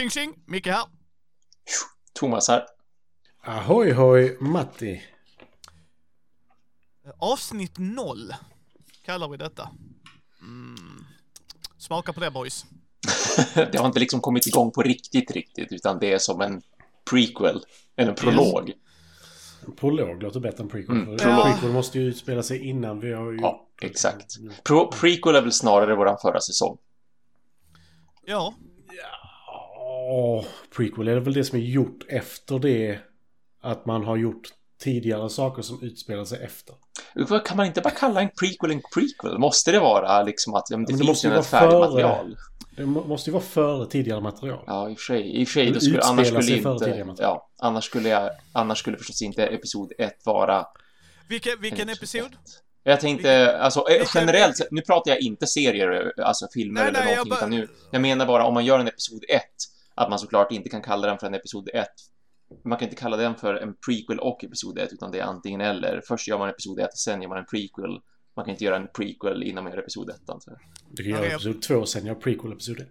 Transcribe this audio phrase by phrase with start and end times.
[0.00, 0.34] Tjing tjing!
[0.46, 0.84] Micke här.
[2.12, 2.66] Thomas här.
[3.44, 5.02] Ahoy hoj Matti.
[7.18, 8.34] Avsnitt noll
[9.04, 9.70] kallar vi detta.
[10.42, 11.04] Mm.
[11.78, 12.64] Smaka på det boys.
[13.54, 16.62] det har inte liksom kommit igång på riktigt, riktigt, utan det är som en
[17.10, 17.64] prequel,
[17.96, 18.72] eller en prolog.
[19.66, 20.96] En prolog låter bättre än prequel.
[20.96, 21.44] Mm, prolog.
[21.44, 23.38] Prequel måste ju utspela sig innan vi har ju...
[23.40, 24.36] Ja, exakt.
[24.64, 26.78] Pro prequel är väl snarare våran förra säsong.
[28.26, 28.54] Ja,
[30.12, 30.44] Åh,
[30.76, 32.98] prequel är väl det som är gjort efter det
[33.62, 34.42] att man har gjort
[34.82, 36.74] tidigare saker som utspelar sig efter.
[37.44, 39.38] Kan man inte bara kalla en prequel en prequel?
[39.38, 41.80] Måste det vara liksom att ja, det Men det finns ett färdigt före.
[41.90, 42.36] material?
[42.76, 44.64] Det må- måste ju vara före tidigare material.
[44.66, 45.40] Ja, i och för sig.
[45.40, 46.78] I och för sig, Det då skulle, annars skulle inte...
[46.84, 47.38] tidigare material.
[47.38, 48.30] Ja, annars skulle jag...
[48.52, 50.66] Annars skulle förstås inte episod 1 vara...
[51.28, 52.30] vilken, vilken en episod?
[52.82, 57.08] Jag tänkte, alltså eh, generellt nu pratar jag inte serier, alltså filmer Nej, eller nej,
[57.08, 59.42] jag någonting, utan bara- nu, jag menar bara om man gör en episod 1,
[60.02, 61.88] att man såklart inte kan kalla den för en episod 1.
[62.64, 65.60] Man kan inte kalla den för en prequel och episod 1, utan det är antingen
[65.60, 66.02] eller.
[66.08, 68.00] Först gör man episod 1, sen gör man en prequel.
[68.36, 70.60] Man kan inte göra en prequel innan man gör episod 1, antar jag.
[70.90, 72.88] Du kan göra det är- episod 2 sen gör prequel episod 1.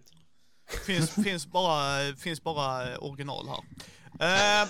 [0.86, 4.64] Finns, finns, bara, finns bara original här.
[4.64, 4.68] Eh,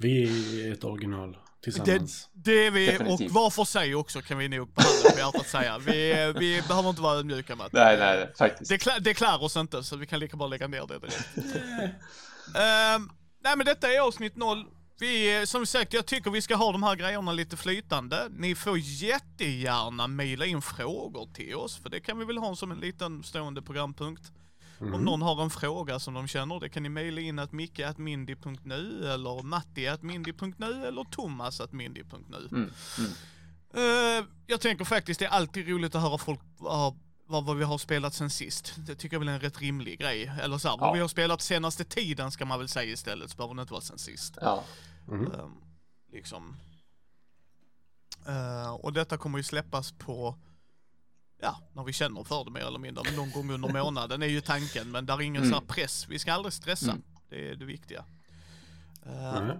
[0.00, 2.28] Vi är ett original tillsammans.
[2.32, 3.28] det är vi, Definitivt.
[3.28, 5.78] och var för sig också kan vi nog på handen på hjärtat säga.
[5.78, 7.84] Vi, vi behöver inte vara ödmjuka med det.
[7.84, 8.70] Nej, nej, faktiskt.
[8.70, 11.28] Det, klär, det klär oss inte, så vi kan lika bra lägga ner det direkt.
[12.56, 13.10] Ehm,
[13.44, 14.64] nej men detta är avsnitt noll.
[15.00, 18.28] Vi, som sagt, jag tycker vi ska ha de här grejerna lite flytande.
[18.30, 22.70] Ni får jättegärna mejla in frågor till oss, för det kan vi väl ha som
[22.70, 24.22] en liten stående programpunkt.
[24.80, 29.12] Om någon har en fråga som de känner, det kan ni mejla in att micke.mindy.nu
[29.12, 32.48] eller matti.mindy.nu eller thomas.mindy.nu.
[32.50, 33.10] Mm, mm.
[33.74, 36.94] Eh, jag tänker faktiskt det är alltid roligt att höra folk uh,
[37.26, 38.74] vad, vad vi har spelat sen sist.
[38.78, 40.32] Det tycker jag väl är en rätt rimlig grej.
[40.42, 40.92] Eller så här, vad Ja.
[40.92, 43.82] vi har spelat senaste tiden ska man väl säga istället, så behöver det inte vara
[43.82, 44.38] sen sist.
[44.40, 44.64] Ja.
[45.12, 45.48] Eh,
[46.12, 46.56] liksom.
[48.26, 50.38] Eh, och detta kommer ju släppas på,
[51.42, 53.04] ja, när vi känner för det mer eller mindre.
[53.04, 55.54] Men någon gång under månaden är ju tanken, men där är ingen Mm.
[55.54, 56.08] så här press.
[56.08, 56.90] Vi ska aldrig stressa.
[56.90, 57.02] Mm.
[57.28, 58.04] Det är det viktiga.
[59.06, 59.58] Eh, Nej.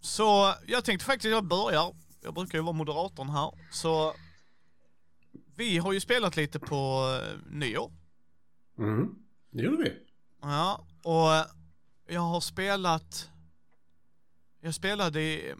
[0.00, 1.94] så jag tänkte faktiskt att jag börjar.
[2.22, 3.52] Jag brukar ju vara moderatorn här.
[3.70, 4.14] Så
[5.56, 7.92] vi har ju spelat lite på eh, nyår.
[8.78, 9.14] Mm.
[9.50, 9.92] Det gjorde vi.
[10.42, 11.54] Ja, och
[12.14, 13.28] jag har spelat...
[14.60, 15.54] Jag spelade i...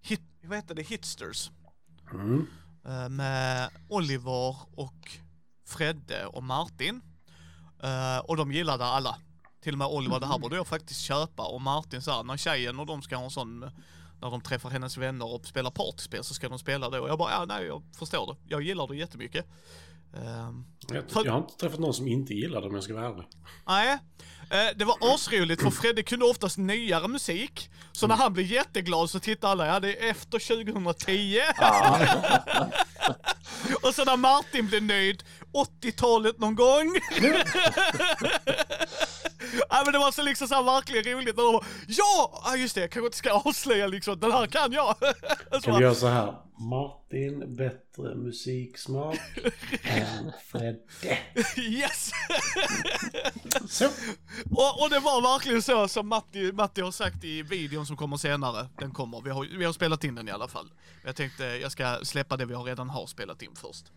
[0.00, 0.82] Hit, vad heter det?
[0.82, 1.50] Hitsters.
[2.12, 2.46] Mm.
[2.86, 5.10] Eh, Med Oliver och
[5.66, 7.00] Fredde och Martin.
[7.82, 9.16] Eh, Och de gillade alla.
[9.62, 11.42] Till och med Oliver, det här borde jag faktiskt köpa.
[11.42, 13.60] Och Martin sa, när tjejen och de ska ha en sån,
[14.20, 17.00] när de träffar hennes vänner och spelar partyspel så ska de spela det.
[17.00, 18.54] Och jag bara, ja nej jag förstår det.
[18.54, 19.46] Jag gillar det jättemycket.
[20.16, 23.06] Ehm, Jag, jag har inte träffat någon som inte gillar det om jag ska vara
[23.08, 23.24] ärlig.
[23.66, 23.98] Nej,
[24.50, 27.70] eh, det var asroligt för Fredde kunde oftast nyare musik.
[27.92, 31.40] Så när han blev jätteglad så tittade alla, ja det är efter 2010.
[33.82, 35.22] Och så när Martin blev nöjd,
[35.82, 36.94] 80-talet någon gång.
[39.68, 42.42] ja men det var så liksom så här verkligen roligt när de bara, ja!
[42.44, 44.96] ja just det, jag kanske inte ska avslöja liksom, den här kan jag.
[45.62, 46.34] Kan vi göra så här?
[46.60, 49.18] Martin, bättre musiksmak
[49.82, 51.18] än Fredde.
[51.56, 52.10] yes!
[53.68, 53.84] Så.
[54.50, 58.16] Och, och det var verkligen så som Matti, Matti har sagt i videon som kommer
[58.16, 58.68] senare.
[58.78, 60.72] Den kommer, vi har, vi har spelat in den i alla fall.
[61.04, 63.92] Jag tänkte jag ska släppa det vi har redan har spelat in först.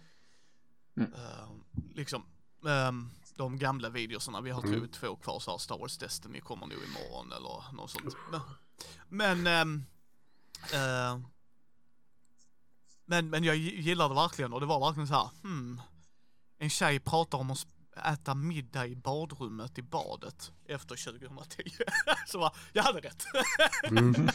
[0.98, 1.14] Mm.
[1.14, 1.50] Eh,
[1.96, 2.26] liksom,
[2.68, 4.88] ehm, de gamla videorna, vi har mm.
[4.88, 8.16] två kvar så här, Star Wars Destiny kommer nog imorgon eller något sånt.
[9.10, 9.86] Men, men,
[10.74, 11.20] eh,
[13.06, 15.82] men, men jag gillar det verkligen och det var verkligen så här, hmm,
[16.60, 17.68] en tjej pratar om att
[18.06, 21.64] äta middag i badrummet i badet efter 2010.
[22.28, 23.24] Så bara, jag hade rätt.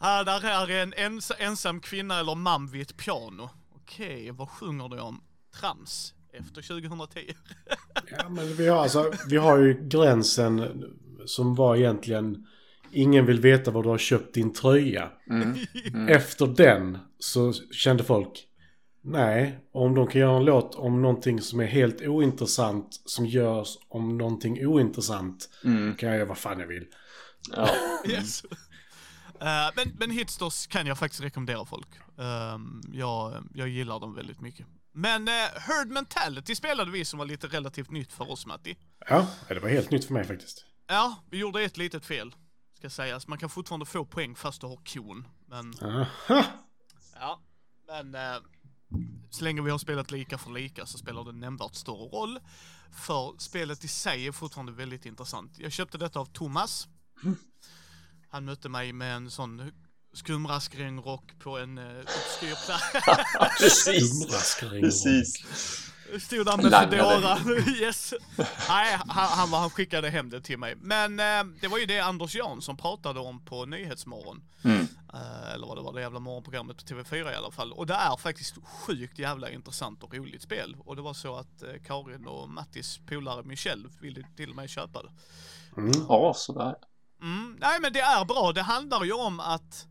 [0.00, 3.50] ja, där är en ens, ensam kvinna eller man vid ett piano.
[3.74, 5.20] Okej, vad sjunger du om?
[5.60, 7.34] Trams efter 2010.
[8.10, 10.84] Ja, men vi har, alltså, vi har ju gränsen
[11.26, 12.46] som var egentligen
[12.94, 15.10] ingen vill veta vad du har köpt din tröja.
[15.30, 16.08] Mm.
[16.08, 18.46] Efter den så kände folk
[19.06, 23.68] nej, om de kan göra en låt om någonting som är helt ointressant som görs
[23.88, 25.94] om någonting ointressant Mm.
[25.96, 26.86] kan jag göra vad fan jag vill.
[27.50, 27.70] Ja.
[28.08, 28.44] Yes.
[29.40, 31.88] Eh, men, men Hitsters kan jag faktiskt rekommendera folk.
[32.18, 34.66] Ehm, jag, jag gillar dem väldigt mycket.
[34.94, 38.76] Men uh, Herd Mentality spelade vi som var lite relativt nytt för oss Matti.
[39.08, 40.64] Ja, det var helt nytt för mig faktiskt.
[40.88, 42.34] Ja, vi gjorde ett litet fel.
[42.84, 43.28] Ska sägas.
[43.28, 45.26] Man kan fortfarande få poäng fast du har kon.
[45.46, 46.44] Men, Aha.
[47.14, 47.40] ja.
[47.86, 48.42] Men eh,
[49.30, 52.38] så länge vi har spelat lika för lika så spelar det nämnvärt större roll.
[52.92, 55.58] För spelet i sig är fortfarande väldigt intressant.
[55.58, 56.88] Jag köpte detta av Thomas.
[58.30, 59.72] Han mötte mig med en sån
[60.12, 63.58] skumraskringrock på en uh, obskyr plats.
[63.58, 64.26] Precis.
[64.60, 65.44] Precis.
[66.20, 66.90] Stod där med.
[66.90, 67.58] Foodora.
[67.80, 68.14] yes.
[68.68, 70.74] Nej, han, han, var- han skickade hem det till mig.
[70.80, 74.42] Men eh, det var ju det Anders Jansson pratade om på Nyhetsmorgon.
[74.64, 74.86] Mm.
[75.14, 77.72] Eh, eller vad det var, det jävla morgonprogrammet på TV4 i alla fall.
[77.72, 80.76] Och det är faktiskt sjukt jävla intressant och roligt spel.
[80.84, 84.70] Och det var så att eh, Karin och Mattis polare Michel ville till och med
[84.70, 85.10] köpa det.
[85.76, 85.92] Mm.
[86.08, 86.74] Ja, sådär.
[87.22, 89.86] Mm, nej men det är bra, det handlar ju om att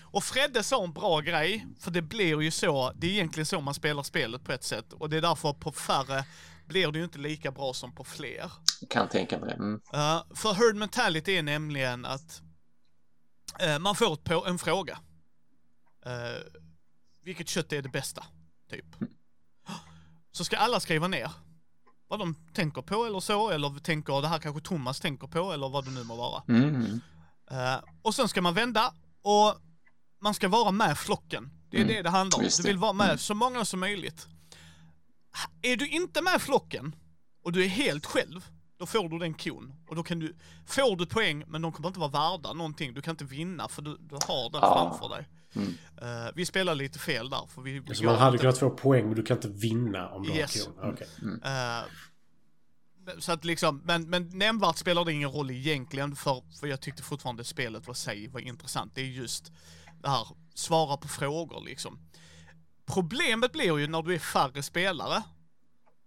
[0.00, 3.60] och Fredde sa en bra grej, för det blir ju så, det är egentligen så
[3.60, 4.92] man spelar spelet på ett sätt.
[4.92, 6.24] Och det är därför på färre
[6.66, 8.52] blir det ju inte lika bra som på fler.
[8.90, 9.54] Kan tänka mig.
[9.54, 9.74] Mm.
[9.74, 12.42] Uh, för herd mentality är nämligen att
[13.60, 14.98] eh, man får på en fråga.
[16.06, 16.60] Uh,
[17.22, 18.24] vilket kött är det bästa?
[18.70, 18.86] Typ.
[20.32, 21.30] Så ska alla skriva ner
[22.08, 25.68] vad de tänker på eller så, eller tänker det här kanske Thomas tänker på, eller
[25.68, 26.42] vad det nu må vara.
[26.48, 27.00] Mm.
[27.50, 29.54] Eh, och sen ska man vända och
[30.20, 31.50] man ska vara med flocken.
[31.70, 32.44] Det är Mm, det det handlar om.
[32.44, 32.68] just Du det.
[32.68, 33.18] vill vara med Mm.
[33.18, 34.26] så många som möjligt.
[35.62, 36.94] Är du inte med flocken
[37.44, 38.46] och du är helt själv,
[38.78, 39.72] då får du den kon.
[39.88, 40.36] Och då kan du,
[40.66, 42.94] får du poäng, men de kommer inte vara värda någonting.
[42.94, 44.88] Du kan inte vinna för du, du har den Ah.
[44.90, 45.28] framför dig.
[45.54, 45.74] Mm.
[46.02, 47.82] Eh, vi spelar lite fel där, för vi...
[47.94, 50.32] Så går man hade inte- kunnat få poäng men du kan inte vinna om du
[50.34, 50.66] Yes.
[50.66, 50.92] har kon.
[50.92, 51.08] Okej.
[51.44, 51.82] Eh,
[53.18, 57.02] så att liksom, men, men nämnvärt spelar det ingen roll egentligen för, för jag tyckte
[57.02, 58.94] fortfarande spelet var sig var intressant.
[58.94, 59.52] Det är just
[60.02, 61.98] det här, svara på frågor liksom.
[62.86, 65.22] Problemet blir ju när du är färre spelare,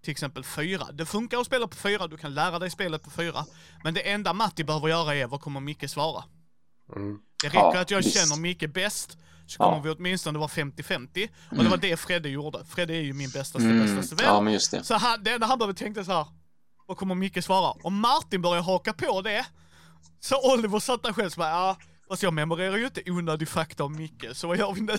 [0.04, 0.92] till exempel fyra.
[0.94, 3.46] Det funkar att spela på fyra, du kan lära dig spelet på fyra.
[3.84, 6.24] Men det enda Matti behöver göra är, vad kommer Micke svara?
[6.96, 7.20] Mm.
[7.44, 8.18] Det räcker Ja, att jag visst.
[8.18, 9.12] känner Micke bäst,
[9.48, 9.66] så Ja.
[9.66, 11.30] kommer vi åtminstone vara 50-50.
[11.52, 12.66] Och det var det Fredde gjorde.
[12.66, 13.86] Fredde är ju min bästaste, Mm.
[13.96, 14.26] bästaste vän.
[14.34, 14.84] Ja, men just det.
[14.84, 16.26] Så han, det enda han behöver tänka så här.
[16.88, 17.74] Vad kommer Micke svara?
[17.84, 19.46] Om Martin börjar haka på det.
[20.20, 21.78] Så Oliver satt där själv så bara, ja.
[22.12, 24.94] Fast jag memorerar ju inte onödig fakta om Micke, så vad gör vi nu?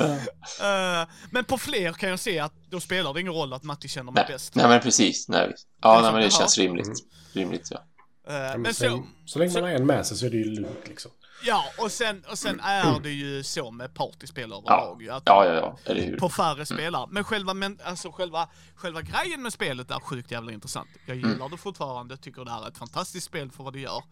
[0.60, 3.88] Eh, men på fler kan jag se att då spelar det ingen roll att Matti
[3.88, 4.54] känner mig Nej, bäst.
[4.54, 5.28] nej men precis.
[5.28, 5.54] Nej.
[5.82, 6.86] Ja, nej, men det känns rimligt.
[6.86, 6.96] Mm.
[7.32, 7.84] Rimligt, ja.
[8.26, 10.44] Men men så, så, så länge man har en med sig så är det ju
[10.44, 11.10] lugnt liksom.
[11.44, 15.54] Ja, och sen, och sen är det ju så med partyspel överlag att Ja, ja,
[15.54, 15.78] ja.
[15.84, 16.16] Eller hur?
[16.18, 17.06] på färre spelare.
[17.10, 20.88] Men själva, men, alltså själva, själva grejen med spelet är sjukt jävla intressant.
[21.06, 24.02] Jag gillar det fortfarande, tycker det är ett fantastiskt spel för vad det gör.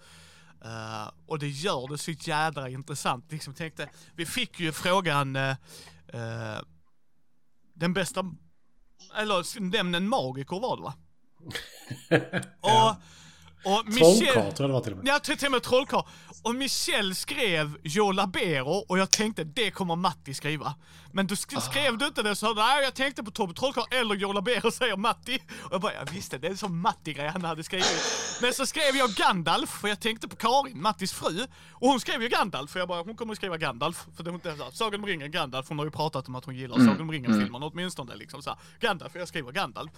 [0.65, 3.33] Eh, och det gör det så jädra intressant.
[3.33, 5.51] Liksom tänkte, vi fick ju frågan, eh,
[6.09, 6.59] eh,
[7.75, 8.25] den bästa,
[9.17, 10.95] eller nämn en magiker var det va?
[12.61, 12.91] och,
[13.73, 15.07] och Michel- Trollkarl tror jag det var till och med.
[15.09, 16.03] Ja, till till och med trollkarl.
[16.49, 20.75] Och Michel skrev Joe Labero och jag tänkte det kommer Matti skriva.
[21.13, 24.15] Men du sk- skrev du inte det så nej jag tänkte på Tobbe Trollkarl eller
[24.15, 25.43] Joe Labero säger Matti.
[25.63, 28.03] Och jag bara, jag visste det är en sån Matti-grej han hade skrivit.
[28.43, 31.47] Men så skrev jag Gandalf för jag tänkte på Karin, Mattis fru.
[31.71, 34.07] Och hon skrev ju Gandalf för jag bara, hon kommer att skriva Gandalf.
[34.17, 35.69] För det inte så här, Sagan om ringen, Gandalf.
[35.69, 38.59] Hon har ju pratat om att hon gillar Sagan om ringen-filmerna åtminstone liksom så här.
[38.81, 39.91] Gandalf, jag skriver Gandalf.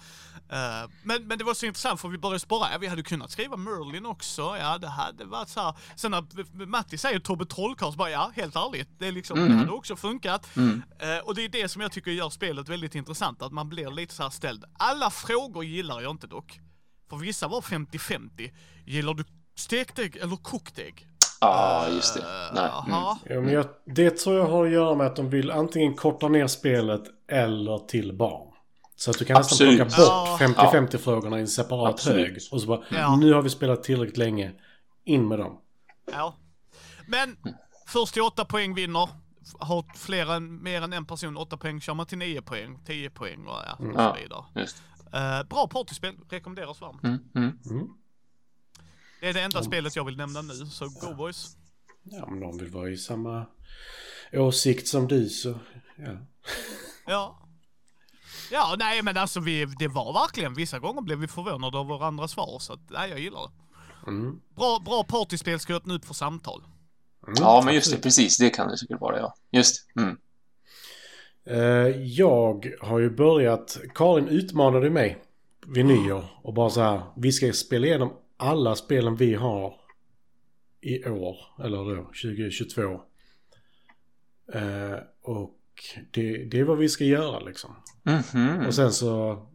[0.49, 3.31] Eh, men, men det var så intressant för vi började spara, ja, vi hade kunnat
[3.31, 5.73] skriva Merlin också, ja det hade varit så här.
[5.95, 9.53] Sen när Matti säger Tobbe Trollkarl så bara, ja helt ärligt, det, är liksom, det
[9.55, 10.49] hade också funkat.
[10.99, 13.91] Eh, och det är det som jag tycker gör spelet väldigt intressant, att man blir
[13.91, 14.63] lite så här ställd.
[14.79, 16.59] Alla frågor gillar jag inte dock.
[17.09, 18.51] För vissa var 50-50.
[18.85, 19.23] Gillar du
[19.55, 21.07] stekt ägg eller kokt ägg?
[21.41, 22.19] Ja, just det.
[22.19, 22.69] Eh, Nej.
[22.87, 22.91] Mm.
[22.91, 26.27] Ja, men jag, det tror jag har att göra med att de vill antingen korta
[26.27, 28.47] ner spelet eller till barn.
[28.95, 29.95] Så att du kan nästan Absolut.
[29.95, 30.37] plocka Ja.
[30.39, 32.27] bort 50-50-frågorna i en separat Absolut.
[32.27, 32.37] hög.
[32.51, 33.15] Och så bara, Ja.
[33.15, 34.51] nu har vi spelat tillräckligt länge.
[35.05, 35.57] In med dem.
[36.05, 36.35] Ja.
[37.07, 37.37] Men
[37.87, 39.09] först till åtta poäng vinner.
[39.59, 43.09] Har fler än, mer än en person åtta poäng kör man till nio poäng, 10
[43.09, 44.17] poäng och, ja, och så Ja.
[44.21, 44.67] vidare.
[45.13, 47.03] Eh, bra partyspel, rekommenderas varmt.
[47.03, 47.59] mm, mm.
[47.69, 47.87] Mm.
[49.21, 51.57] Det är det enda spelet jag vill nämna nu, så go boys.
[52.03, 53.45] Ja, om någon vill vara i samma
[54.33, 55.59] åsikt som du så...
[55.97, 56.17] Ja.
[57.07, 57.47] Ja.
[58.51, 62.31] Ja, nej men alltså vi, det var verkligen, vissa gånger blev vi förvånade över varandras
[62.31, 63.51] svar, så att, nej jag gillar det.
[64.07, 64.39] Mm.
[64.55, 66.63] Bra, bra partyspel ska öppna upp för samtal.
[67.27, 67.97] Mm, Ja, men just det.
[67.97, 68.37] Precis.
[68.37, 69.33] Det kan det säkert vara, ja.
[69.51, 70.17] Just mm.
[71.45, 73.77] Eh, jag har ju börjat...
[73.95, 75.23] Karin utmanade mig
[75.67, 77.01] vid nyår och bara så här.
[77.17, 79.73] Vi ska spela igenom alla spelen vi har
[80.81, 81.37] i år.
[81.63, 82.81] Eller då 2022.
[84.53, 85.57] Eh, och
[86.11, 87.75] det, det är vad vi ska göra liksom.
[88.03, 88.65] Mhm.
[88.67, 89.45] Och sen så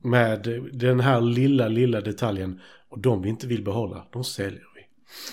[0.00, 2.60] med den här lilla, lilla detaljen.
[2.92, 4.82] Och de vi inte vill behålla, de säljer vi.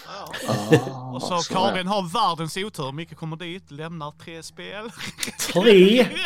[0.06, 0.34] Ja.
[0.50, 1.54] Ah, Och så.
[1.54, 4.90] Karin har världens otur, Micke kommer dit, lämnar tre spel.
[5.54, 6.08] Tre!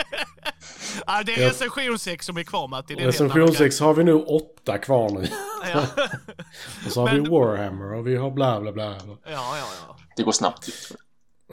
[1.07, 2.95] Ja, det är recension 6 som är kvar Matti.
[2.95, 5.27] Recension annan 6 har vi nu åtta kvar nu.
[5.73, 5.85] Ja.
[6.85, 8.83] Och så har Men- vi Warhammer och vi har bla bla bla.
[8.85, 9.97] ja, ja, ja.
[10.17, 10.67] Det går snabbt.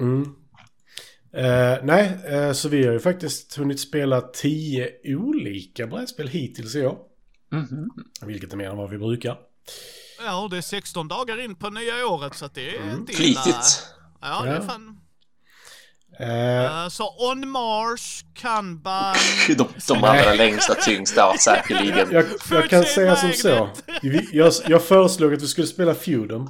[0.01, 0.23] Mm.
[1.33, 6.87] Eh, nej, eh, så vi har ju faktiskt hunnit spela tio olika brädspel hittills i
[6.87, 6.99] år.
[7.53, 7.91] Mhm.
[8.23, 9.39] Vilket är mer än vad vi brukar.
[10.25, 13.41] Ja, det är 16 dagar in på nya året så att det är inte illa.
[13.43, 13.87] Flitigt.
[14.21, 14.97] Ja, det är fan.
[16.19, 19.15] Eh, Eh, så On Mars, Kanban...
[19.57, 22.09] De, de allra längsta, tyngsta, säkerligen.
[22.13, 23.69] jag, jag kan säga som så.
[24.33, 26.49] Jag, jag föreslog att vi skulle spela Feudum.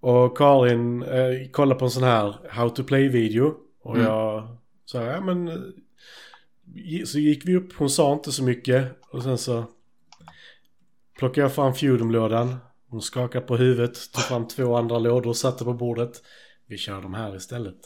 [0.00, 3.54] Och Karin eh, kollade på en sån här How to Play-video.
[3.82, 4.06] Och Mm.
[4.06, 5.48] jag sa, ja men...
[5.48, 9.00] eh, Så gick vi upp, hon sa inte så mycket.
[9.10, 9.64] Och sen så
[11.18, 12.56] plockade jag fram Feudum-lådan.
[12.90, 16.22] Hon skakade på huvudet, tog fram två andra lådor och satte på bordet.
[16.66, 17.76] Vi kör de här istället.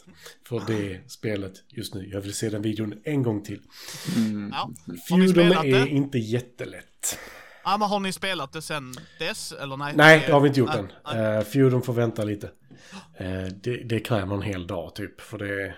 [0.47, 2.09] För det spelet just nu.
[2.11, 3.61] Jag vill se den videon en gång till.
[4.15, 4.53] Mm.
[4.53, 4.69] Ja.
[5.09, 5.89] Feudum är det?
[5.89, 7.19] inte jättelätt.
[7.63, 9.51] Ja, men har ni spelat det sen dess?
[9.51, 9.93] Eller nej?
[9.95, 10.91] Nej, det har vi inte gjort Nej, än.
[11.17, 11.37] nej.
[11.37, 12.49] Uh, Feudum får vänta lite.
[13.17, 15.21] Eh, det, det kräver en hel dag typ.
[15.21, 15.75] För det är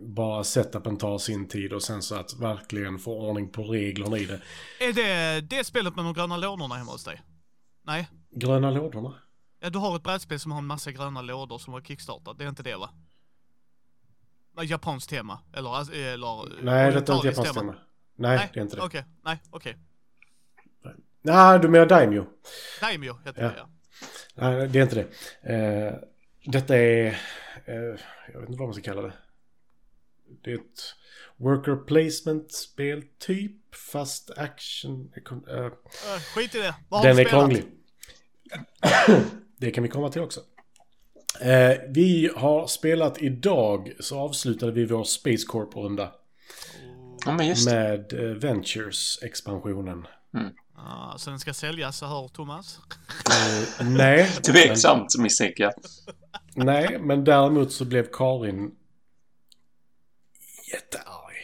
[0.00, 4.24] bara setupen tar sin tid och sen så att verkligen få ordning på reglerna i
[4.24, 4.40] det.
[4.80, 7.22] Är det det spelet med de gröna lådorna hemma hos dig?
[7.82, 8.08] Nej?
[8.30, 9.14] Gröna lådorna?
[9.60, 12.38] Ja, du har ett brädspel som har en massa gröna lådor som var kickstartat.
[12.38, 12.90] Det är inte det va?
[14.56, 15.38] Ja, Japanskt tema?
[15.52, 15.70] Eller...
[15.76, 17.74] alltså, eller Nej, detta är inte japanskt tema.
[18.16, 18.82] Nej, det är inte det.
[18.82, 19.76] Okej, nej, okej.
[21.22, 22.26] Nej, du menar Daimyo?
[22.80, 23.48] Daimyo heter Ja.
[23.48, 23.68] det ja.
[24.34, 25.06] Nej, det är inte det.
[25.54, 25.94] Eh,
[26.44, 27.06] detta är...
[27.64, 27.74] eh,
[28.32, 29.12] jag vet inte vad man ska kalla det.
[30.44, 30.94] Det är ett
[31.36, 35.12] worker placement-spel typ, fast action...
[35.16, 35.70] eh, Uh,
[36.34, 36.74] skit i det.
[36.88, 37.64] Vad har Den är krånglig.
[39.56, 40.40] det kan vi komma till också.
[41.40, 46.12] Eh, vi har spelat idag så avslutade vi vår Space Corp-runda
[47.26, 50.06] Ja, men just med eh, Ventures-expansionen.
[50.76, 52.78] Ja, så den ska säljas, så hör Thomas.
[53.80, 55.72] Eh, nej, Tveksamt misstänker jag.
[56.54, 58.70] nej, men däremot så blev Karin
[60.72, 61.36] jättearg.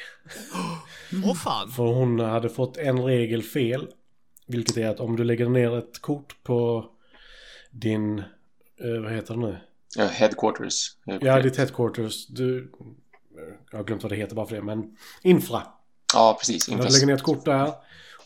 [1.25, 1.71] Åh fan.
[1.71, 3.89] För hon hade fått en regel fel.
[4.47, 6.85] Vilket är att om du lägger ner ett kort på
[7.71, 9.57] din, eh, vad heter det nu?
[9.97, 10.97] Ja, headquarters.
[11.21, 12.27] Ja, ditt headquarters.
[12.27, 12.73] Du,
[13.71, 15.63] jag har glömt vad det heter bara för det, men infra.
[16.15, 16.69] Ja, precis.
[16.71, 17.73] När du lägger ner ett kort där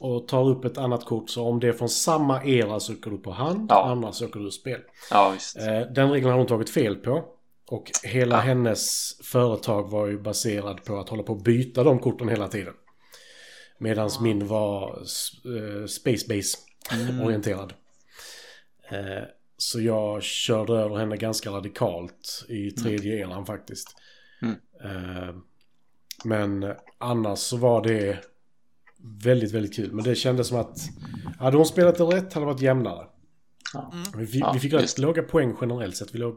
[0.01, 3.11] och tar upp ett annat kort så om det är från samma era så åker
[3.11, 3.91] du på hand, Ja.
[3.91, 4.81] annars så åker du spel.
[5.11, 5.57] Ja, visst.
[5.59, 7.25] Eh, Den regeln har hon tagit fel på.
[7.71, 8.41] Och hela Ja.
[8.41, 12.75] hennes företag var ju baserad på att hålla på att byta de korten hela tiden.
[13.79, 14.99] Medan min var
[15.47, 16.59] uh, Space Base
[17.25, 17.73] orienterad.
[18.91, 19.23] Eh,
[19.57, 23.89] så jag körde över henne ganska radikalt i tredje eran faktiskt.
[24.43, 24.55] Mm.
[24.85, 25.35] Eh,
[26.25, 28.19] men annars så var det
[29.25, 29.93] väldigt, väldigt kul.
[29.93, 30.79] Men det kändes som att
[31.39, 33.07] hade hon spelat det rätt hade det varit jämnare.
[33.75, 33.93] Ja.
[34.17, 34.99] Vi, vi, Ja, fick rätt just.
[34.99, 36.15] låga poäng generellt sett.
[36.15, 36.37] Vi låg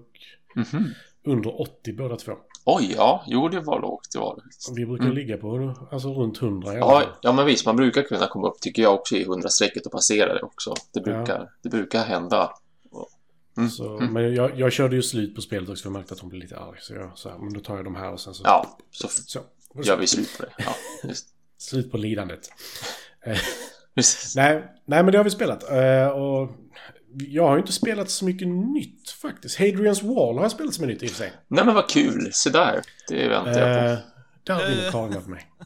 [0.55, 0.93] Mhm.
[1.25, 2.31] Under 80 båda två.
[2.65, 3.23] Oj, ja.
[3.27, 4.07] Jo, det var lågt.
[4.13, 4.41] Det var det.
[4.81, 5.15] Vi brukar Mm.
[5.17, 7.03] ligga på alltså runt 100 i alla fall.
[7.03, 7.65] Ja, ja, men visst.
[7.65, 10.73] Man brukar kunna komma upp, tycker jag, också i 100-strecket och passera det också.
[10.93, 12.51] Det brukar, det brukar hända.
[13.57, 13.69] Mm.
[13.69, 16.29] Så, Men jag, jag körde ju slut på spelet också för jag märkte att hon
[16.29, 16.77] blev lite arg.
[16.81, 18.43] Så jag sa, men då tar jag de här och sen så...
[18.45, 19.39] Ja, så Så.
[19.83, 20.51] gör vi slut på det.
[20.57, 20.75] Ja.
[21.57, 22.39] Slut på lidandet.
[23.95, 24.35] Precis.
[24.35, 25.71] Nej, nej, men det har vi spelat.
[25.71, 26.49] Eh, och
[27.17, 29.59] jag har ju inte spelat så mycket nytt faktiskt.
[29.59, 31.33] Hadrian's Wall har jag spelat som är nytt i och för sig.
[31.47, 32.29] Nej, men vad kul.
[32.33, 32.81] Se där.
[33.07, 33.93] Det väntar jag på.
[33.93, 33.97] Eh,
[34.43, 34.91] där vinner Eh.
[34.91, 35.47] Karin över mig.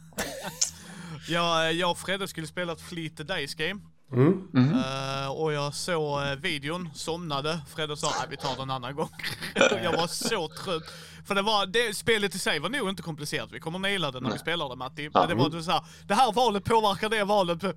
[1.30, 3.82] Jag, jag och Fredde skulle spela ett Fleet the Days game.
[4.12, 4.48] Mm.
[4.54, 7.60] Eh, och jag såg eh, videon, somnade.
[7.75, 9.10] Fredde sa att vi tar den en annan gång.
[9.84, 10.84] jag var så trött.
[11.25, 13.50] För det var, det, spelet i sig var nog inte komplicerat.
[13.51, 15.10] Vi kommer naila det när vi spelar det Matti.
[15.13, 17.63] Men det var du så här, det här valet påverkar det valet.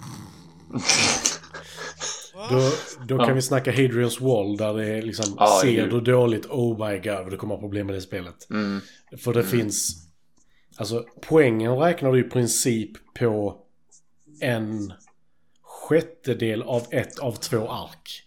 [2.50, 2.70] Då,
[3.06, 6.88] då kan vi snacka Hadrian's Wall där det är liksom, Ja, ser du dåligt, oh
[6.88, 8.50] my god, du kommer ha problem med det spelet.
[8.50, 8.80] Mm.
[9.18, 10.08] För det finns,
[10.76, 13.56] alltså poängen räknar du i princip på
[14.40, 14.92] en
[15.62, 18.22] sjättedel av ett av två ark.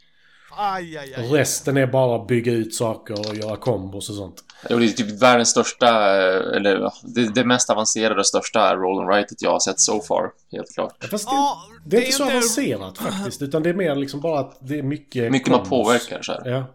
[0.58, 1.27] Aj, aj, aj.
[1.27, 4.43] Resten är bara att bygga ut saker och göra kombos och sånt.
[4.67, 9.00] Det är typ världens största, eh, eller ja, det, det mest avancerade och största roll
[9.00, 10.32] and writet jag har sett so far.
[10.51, 11.03] Helt klart.
[11.12, 14.39] Fast det, Ja, det är inte så avancerat faktiskt, utan det är mer liksom bara
[14.39, 15.70] att det är mycket Mycket man kombos.
[15.70, 16.50] påverkar så här.
[16.50, 16.65] Ja.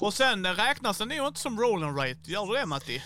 [0.00, 2.16] Och sen räknas den nog inte som roll and rate.
[2.24, 3.02] Gör du det Matti?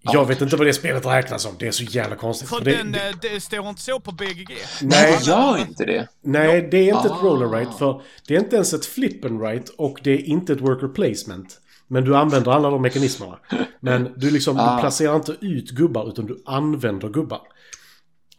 [0.00, 1.54] Jag vet inte vad det spelet räknas som.
[1.58, 2.48] Det är så jävla konstigt.
[2.48, 4.56] För För det, den, det, eh, det står inte så på BGG.
[4.82, 6.08] nej, Gör inte det.
[6.22, 7.22] nej, det är inte ett Ah.
[7.22, 10.22] roll and write för det är inte ens ett flip and write och det är
[10.24, 11.60] inte ett worker placement.
[11.88, 13.38] Men du använder alla de mekanismerna.
[13.80, 14.74] Men du liksom, Ah.
[14.76, 17.40] du placerar inte ut gubbar utan du använder gubbar.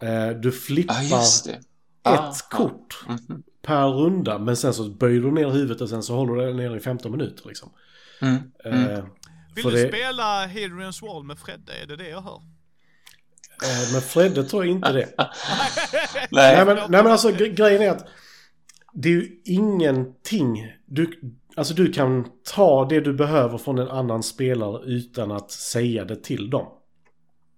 [0.01, 1.51] Eh, du flippar just det.
[1.51, 1.63] ett
[2.03, 3.43] Ah, kort Mhm.
[3.61, 4.39] per runda.
[4.39, 6.79] Men sen så böjer du ner huvudet och sen så håller du det ner i
[6.79, 7.69] 15 minuter liksom.
[8.21, 8.35] Mm.
[8.65, 8.89] Mm.
[8.91, 9.03] Eh,
[9.55, 11.73] Vill för du det- spela Hadrian's Wall med Fredde?
[11.83, 12.41] Är det det jag hör?
[13.63, 15.09] eh, men Fredde tror jag inte det.
[16.31, 16.55] Nej.
[16.55, 18.05] Nej men, nej, men alltså gre- grejen är att
[18.93, 20.67] det är ju ingenting.
[20.85, 21.19] Du,
[21.59, 26.23] alltså du kan ta det du behöver från en annan spelare utan att säga det
[26.23, 26.67] till dem.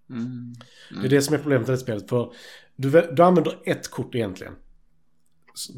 [0.10, 0.54] Mm.
[1.02, 2.10] Det är det som är problemet med det spelet.
[2.10, 2.34] För
[2.76, 4.54] du, du använder ett kort egentligen.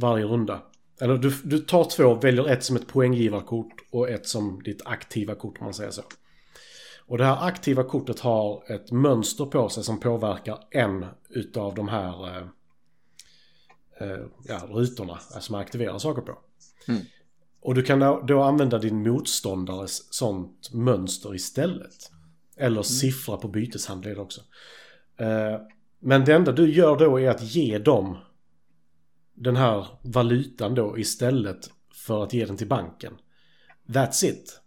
[0.01, 0.61] Varje runda.
[1.01, 5.35] Eller du, du tar två, väljer ett som ett poänggivarkort och ett som ditt aktiva
[5.35, 6.01] kort om man säger så.
[7.05, 11.87] Och det här aktiva kortet har ett mönster på sig som påverkar en utav de
[11.87, 12.47] här eh,
[13.99, 16.39] eh, ja, rutorna eh, som man aktiverar saker på.
[16.87, 17.01] Mm.
[17.63, 22.11] Och du kan då, använda din motståndares sånt mönster istället.
[22.57, 24.41] Eller siffra på byteshandled också.
[25.17, 25.59] Eh,
[25.99, 28.17] men det enda du gör då är att ge dem
[29.33, 33.13] den här valutan då istället för att ge den till banken.
[33.87, 34.61] That's it.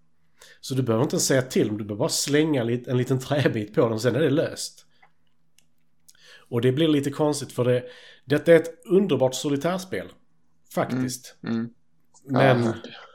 [0.60, 3.88] Så du behöver inte säga till dem, du behöver bara slänga en liten träbit på
[3.88, 4.86] dem, sen är det löst.
[6.48, 7.84] Och det blir lite konstigt för det,
[8.24, 10.08] detta är ett underbart solitärspel.
[10.74, 11.36] Faktiskt.
[11.42, 11.70] Mm.
[12.26, 12.72] Men Ja.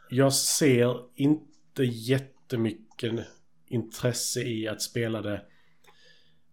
[0.09, 3.27] jag ser inte jättemycket
[3.67, 5.41] intresse i att spela det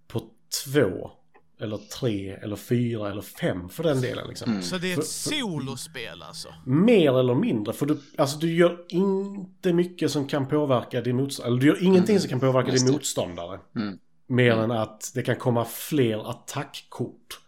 [0.08, 0.22] på
[0.64, 1.10] två,
[1.60, 4.28] eller tre, eller fyra, eller fem för den delen.
[4.28, 4.50] Liksom.
[4.50, 4.62] Mm.
[4.62, 6.48] Så det är ett solospel alltså?
[6.66, 11.48] Mer eller mindre, för du, alltså, du gör inte mycket som kan påverka din motståndare.
[11.52, 12.92] Eller du gör ingenting Mm, som kan påverka just din det.
[12.98, 13.60] motståndare.
[13.76, 13.98] Mm.
[14.26, 17.40] Mer än att det kan komma fler attackkort.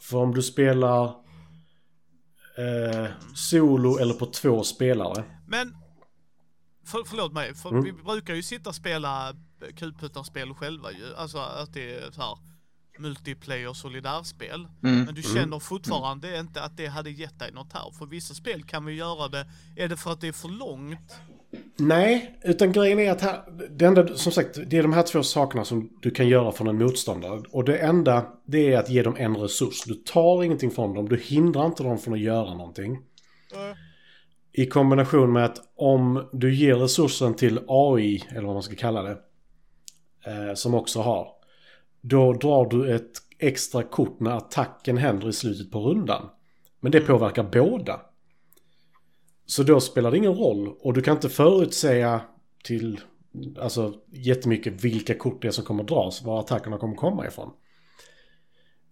[0.00, 1.14] För om du spelar
[2.58, 5.24] eh, solo eller på två spelare.
[5.46, 5.76] Men,
[6.86, 7.84] för, förlåt mig, för Mm.
[7.84, 9.34] vi brukar ju sitta och spela
[9.76, 11.14] kulputtarspel själva ju.
[11.16, 12.38] Alltså att det är så här
[12.98, 14.68] multiplayer solidärspel.
[14.82, 15.04] Mm.
[15.04, 17.90] Men du känner fortfarande inte att det hade gett dig något här.
[17.98, 21.20] För vissa spel kan vi göra det, är det för att det är för långt?
[21.76, 25.22] Nej, utan grejen är att här, det enda, som sagt, det är de här två
[25.22, 27.42] sakerna som du kan göra från en motståndare.
[27.50, 29.84] Och det enda, det är att ge dem en resurs.
[29.84, 32.98] Du tar ingenting från dem, du hindrar inte dem från att göra någonting.
[34.52, 39.02] I kombination med att om du ger resursen till AI, eller vad man ska kalla
[39.02, 39.18] det,
[40.26, 41.28] eh, som också har,
[42.00, 46.28] då drar du ett extra kort när attacken händer i slutet på rundan.
[46.80, 48.00] Men det påverkar båda.
[49.50, 52.20] Så då spelar det ingen roll och du kan inte förutsäga
[52.64, 53.00] till
[53.58, 57.50] alltså jättemycket vilka kort det är som kommer dras, var attackerna kommer komma ifrån.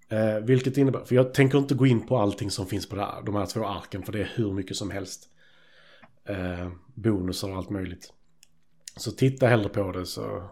[0.09, 3.03] Eh, vilket innebär, för jag tänker inte gå in på allting som finns på det
[3.03, 5.29] här, de här två arken för det är hur mycket som helst.
[6.29, 8.13] Eh, bonusar och allt möjligt.
[8.97, 10.51] Så titta hellre på det så...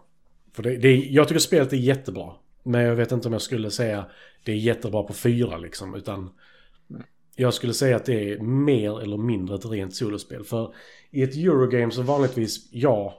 [0.53, 2.33] För det, det, jag tycker spelet är jättebra.
[2.63, 4.05] Men jag vet inte om jag skulle säga
[4.43, 6.29] det är jättebra på fyra liksom, utan...
[7.35, 10.43] Jag skulle säga att det är mer eller mindre ett rent solospel.
[10.43, 10.73] För
[11.11, 13.13] i ett Eurogame så vanligtvis, ja,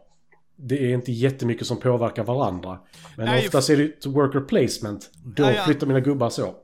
[0.57, 2.79] det är inte jättemycket som påverkar varandra.
[3.17, 5.11] Men Nej, oftast är det ett worker placement.
[5.25, 5.65] Då Ja, ja.
[5.65, 6.55] flyttar mina gubbar så.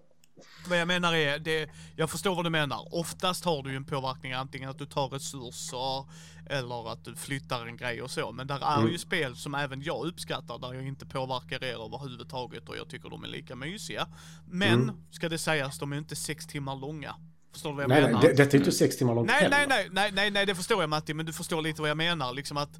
[0.69, 2.88] Vad jag menar är, det, jag förstår vad du menar.
[2.95, 6.05] Oftast har du ju en påverkning antingen att du tar resurser
[6.51, 8.33] eller att du flyttar en grej och så.
[8.33, 8.93] Men där är Mm.
[8.93, 13.11] ju spel som även jag uppskattar där jag inte påverkar er överhuvudtaget och jag tycker
[13.11, 14.07] de är lika mysiga.
[14.51, 14.95] Men, Mm.
[15.11, 17.15] ska det sägas, de är inte sex timmar långa.
[17.53, 18.21] Förstår du vad jag Nej, menar?
[18.23, 20.55] nej, det, detta är inte sex timmar långt Nej, nej, nej, nej, nej, nej, det
[20.55, 22.33] förstår jag Matti, men du förstår lite vad jag menar.
[22.35, 22.71] Liksom att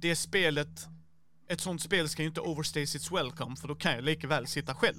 [0.00, 0.68] det spelet,
[1.48, 4.46] ett sånt spel ska ju inte overstay its welcome, för då kan jag lika väl
[4.46, 4.96] sitta själv.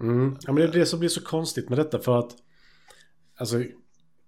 [0.00, 0.36] Mm.
[0.40, 2.30] Ja, men det är det som blir så konstigt med detta för att...
[3.36, 3.62] Alltså,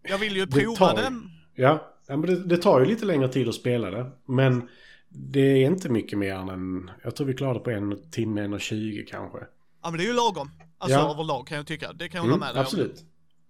[0.02, 1.30] Jag vill ju Det prova tar den.
[1.54, 1.90] ja.
[2.08, 4.10] men det, det tar ju lite längre tid att spela det.
[4.28, 4.68] Men
[5.08, 6.90] det är inte mycket mer än en...
[7.04, 9.38] Jag tror vi klarade på en timme, en och tjugo kanske.
[9.82, 10.50] Ja men det är ju lagom.
[10.78, 11.10] Alltså Ja.
[11.10, 11.92] överlag kan jag tycka.
[11.92, 13.04] Det kan jag hålla Mm, med dig absolut.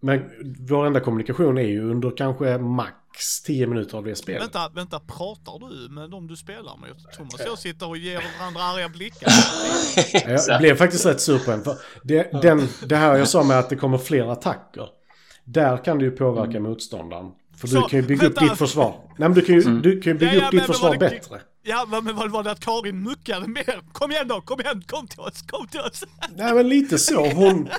[0.04, 0.30] Men
[0.68, 4.42] vår enda kommunikation är ju under kanske max 10 minuter av det spelet.
[4.42, 6.90] Vänta, vänta, pratar du med dem du spelar med?
[7.16, 9.28] Thomas och jag sitter och ger varandra arga blickar.
[10.48, 11.62] Jag blev faktiskt rätt sur på en.
[11.64, 14.88] För det, den, det här jag sa med att det kommer fler attacker.
[15.44, 17.30] Där kan du ju påverka motståndaren.
[17.56, 17.82] För du Mm.
[17.82, 18.50] Så, kan ju bygga upp vänta.
[18.50, 18.94] ditt försvar.
[19.18, 20.98] Nej men du kan ju, du kan ju bygga Ja, ja, upp ditt försvar det-
[20.98, 21.40] bättre.
[21.62, 23.92] Ja, vad- men vad var det att Karin muckade mer?
[23.92, 26.04] Kom igen då, kom igen, kom till oss, kom till oss.
[26.36, 27.26] Nej men lite så.
[27.30, 27.68] Hon...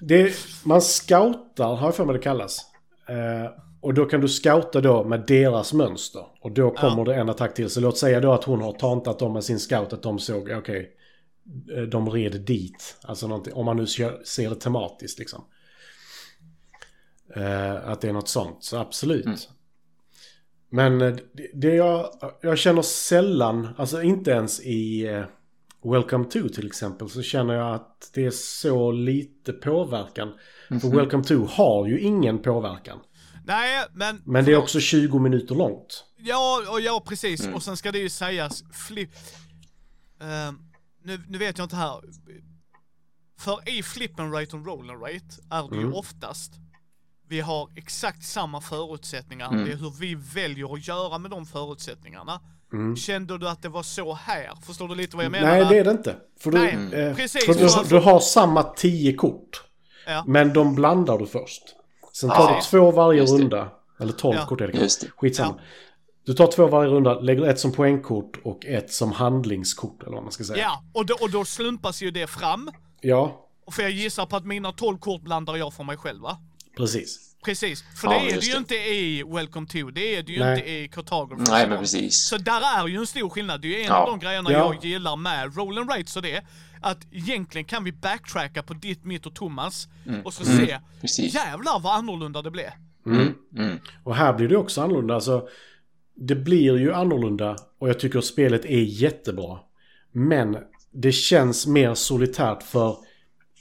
[0.00, 2.60] Det, man scoutar, har jag för mig det kallas.
[3.08, 6.26] Eh, och då kan du scouta då med deras mönster.
[6.40, 7.70] Och då kommer det en attack till.
[7.70, 10.50] Så låt säga då att hon har tantat dem med sin scout att de såg,
[10.50, 10.90] okej,
[11.76, 12.96] eh, de red dit.
[13.02, 15.44] Alltså någonting, om man nu ser det tematiskt liksom.
[17.36, 19.48] Eh, att det är något sånt, så absolut.
[20.70, 25.24] Men eh, det, det jag, jag känner sällan, alltså inte ens i eh,
[25.92, 30.32] Welcome to till exempel så känner jag att det är så lite påverkan.
[30.70, 30.80] Mhm.
[30.80, 32.98] För Welcome to har ju ingen påverkan.
[33.44, 34.22] Nej, men...
[34.24, 36.04] Men det är också 20 minuter långt.
[36.16, 37.42] Ja, och ja precis.
[37.42, 37.54] Mm.
[37.54, 39.10] Och sen ska det ju sägas, flip...
[40.20, 40.58] Ehm,
[41.02, 42.00] nu, nu vet jag inte här.
[43.38, 45.94] För i flip and rate och roll and rate är det ju Mm.
[45.94, 46.52] oftast
[47.28, 49.48] vi har exakt samma förutsättningar.
[49.48, 49.64] Mm.
[49.64, 52.40] Det är hur vi väljer att göra med de förutsättningarna.
[52.72, 52.96] Mm.
[52.96, 54.50] Kände du att det var så här?
[54.66, 55.48] Förstår du lite vad jag menar?
[55.48, 56.16] Nej, det är det inte.
[56.40, 57.44] För du, Nej, eh, precis.
[57.46, 59.62] för du, du har samma 10 kort.
[60.06, 60.24] Ja.
[60.26, 61.62] Men de blandar du först.
[62.12, 63.42] Sen tar Ja, du två varje just det.
[63.42, 63.68] runda.
[64.00, 64.46] Eller 12 Ja.
[64.46, 65.06] kort är det kanske.
[65.16, 65.54] Skitsamma.
[65.58, 65.62] Ja.
[66.26, 70.22] Du tar två varje runda, lägger ett som poängkort och ett som handlingskort eller vad
[70.22, 70.58] man ska säga.
[70.58, 72.70] Ja, och då, och då slumpas ju det fram.
[73.00, 76.22] Ja, Och För jag gissar på att mina 12 kort blandar jag för mig själv
[76.22, 76.38] va?
[76.76, 77.27] precis.
[77.44, 80.38] Precis, för Ja, det är det ju inte i Welcome to, det är det ju
[80.40, 80.58] Nej.
[80.58, 81.44] inte i Cartographer.
[81.50, 82.28] Nej, men precis.
[82.28, 83.60] Så där är ju en stor skillnad.
[83.60, 83.94] Det är ju en Ja.
[83.96, 84.58] av de grejerna Ja.
[84.74, 86.44] jag gillar med roll and rates och det.
[86.82, 89.88] Att egentligen kan vi backtracka på ditt, mitt och Thomas
[90.24, 91.34] och så se, Precis.
[91.34, 92.70] jävlar vad annorlunda det blev.
[93.06, 93.34] Mm.
[93.56, 93.78] Mm.
[94.04, 95.14] Och här blir det också annorlunda.
[95.14, 95.48] Alltså,
[96.14, 99.58] det blir ju annorlunda och jag tycker att spelet är jättebra.
[100.12, 100.56] Men
[100.92, 102.96] det känns mer solitärt för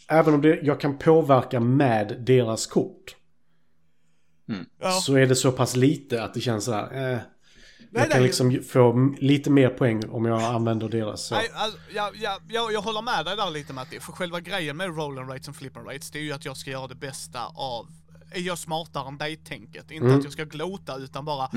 [0.10, 3.16] även om det, jag kan påverka med deras kort
[4.82, 4.92] Ja.
[4.92, 7.12] så är det så pass lite att det känns sådär.
[7.14, 7.20] Eh,
[7.90, 8.28] Nej, jag kan nej.
[8.28, 11.26] liksom få lite mer poäng om jag använder deras.
[11.26, 11.36] Så.
[11.36, 14.78] Nej, alltså, jag, jag, jag, jag håller med dig där lite Matti, för själva grejen
[14.78, 16.88] med roll and rates och flip and rates, det är ju att jag ska göra
[16.88, 17.88] det bästa av,
[18.32, 19.92] är jag smartare än dig-tänket?
[19.92, 20.18] Inte Mm.
[20.18, 21.50] att jag ska glota utan bara,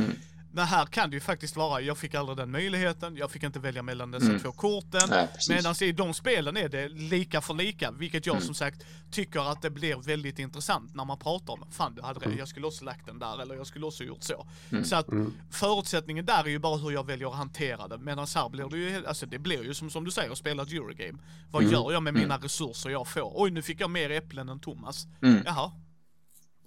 [0.52, 3.58] men här kan det ju faktiskt vara, jag fick aldrig den möjligheten, jag fick inte
[3.58, 5.28] välja mellan dessa två korten.
[5.48, 9.62] Medan i de spelen är det lika för lika, vilket jag som sagt tycker att
[9.62, 12.84] det blir väldigt intressant när man pratar om, fan du hade det, jag skulle också
[12.84, 14.46] lagt den där, eller jag skulle också gjort så.
[14.84, 15.06] Så att
[15.50, 18.76] förutsättningen där är ju bara hur jag väljer att hantera det, medan här blir det
[18.78, 21.18] ju, alltså det blir ju som, som du säger, att spela ett Eurogame.
[21.50, 23.32] Vad gör jag med mina resurser jag får?
[23.34, 25.06] Oj, nu fick jag mer äpplen än Thomas.
[25.22, 25.42] Mm.
[25.46, 25.72] Jaha.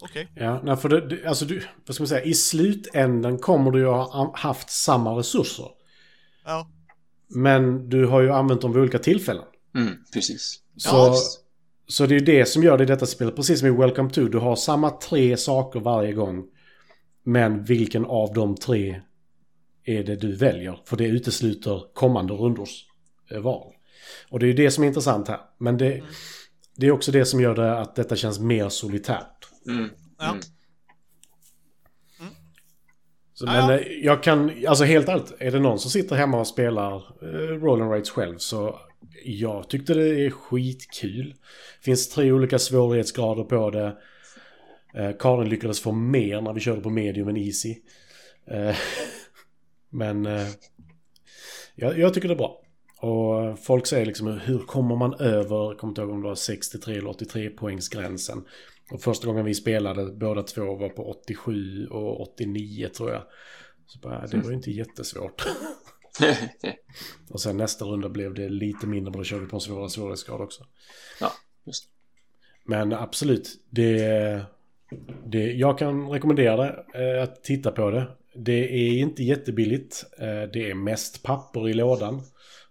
[0.00, 0.28] Okej.
[0.34, 3.78] Ja, nej, för det, det, alltså du, vad ska man säga, i slutändan kommer du
[3.78, 5.66] ju ha haft samma resurser.
[6.44, 6.68] Ja.
[7.28, 9.44] Men du har ju använt dem vid olika tillfällen.
[9.74, 9.94] Mm.
[10.12, 10.60] Precis.
[10.76, 11.16] Så, Ja,
[11.88, 13.36] så det är ju det som gör det i detta spelet.
[13.36, 14.28] Precis som i Welcome to.
[14.28, 16.44] Du har samma tre saker varje gång.
[17.22, 19.00] Men vilken av de tre
[19.84, 20.78] är det du väljer?
[20.84, 22.84] För det utesluter kommande rundors
[23.30, 23.72] eh, val.
[24.30, 25.40] Och det är ju det som är intressant här.
[25.58, 26.02] Men det,
[26.76, 29.46] det är också det som gör det att detta känns mer solitärt.
[29.68, 29.90] Mm.
[30.18, 30.30] Ja.
[30.30, 30.42] Mm.
[33.34, 33.78] Så, Ja, men ja.
[33.78, 37.60] eh, jag kan, alltså helt ärligt, är det någon som sitter hemma och spelar eh,
[37.60, 38.80] Roll and Rates själv så
[39.24, 41.34] jag tyckte det är skitkul.
[41.80, 43.96] finns tre olika svårighetsgrader på det.
[44.94, 47.74] Eh, Karin lyckades få mer när vi körde på medium än easy.
[48.50, 48.76] Eh,
[49.90, 50.48] men eh,
[51.74, 52.60] jag, jag tycker det är bra.
[53.00, 56.34] Och folk säger liksom hur kommer man över, jag kommer inte ihåg om det var
[56.34, 58.44] 63 eller 83 poängsgränsen.
[58.90, 63.22] Och första gången vi spelade, båda två var på 87 och 89 tror jag.
[63.86, 65.44] Så bara, det var ju inte jättesvårt.
[67.30, 69.88] Och sen nästa runda blev det lite mindre, men då körde vi på en svårare
[69.88, 70.66] svårighetsgrad också.
[71.20, 71.32] ja,
[71.64, 71.88] just
[72.64, 74.46] Men absolut, det,
[75.26, 78.16] det, jag kan rekommendera det, eh, att titta på det.
[78.34, 80.04] Det är inte jättebilligt.
[80.18, 82.22] Eh, det är mest papper i lådan.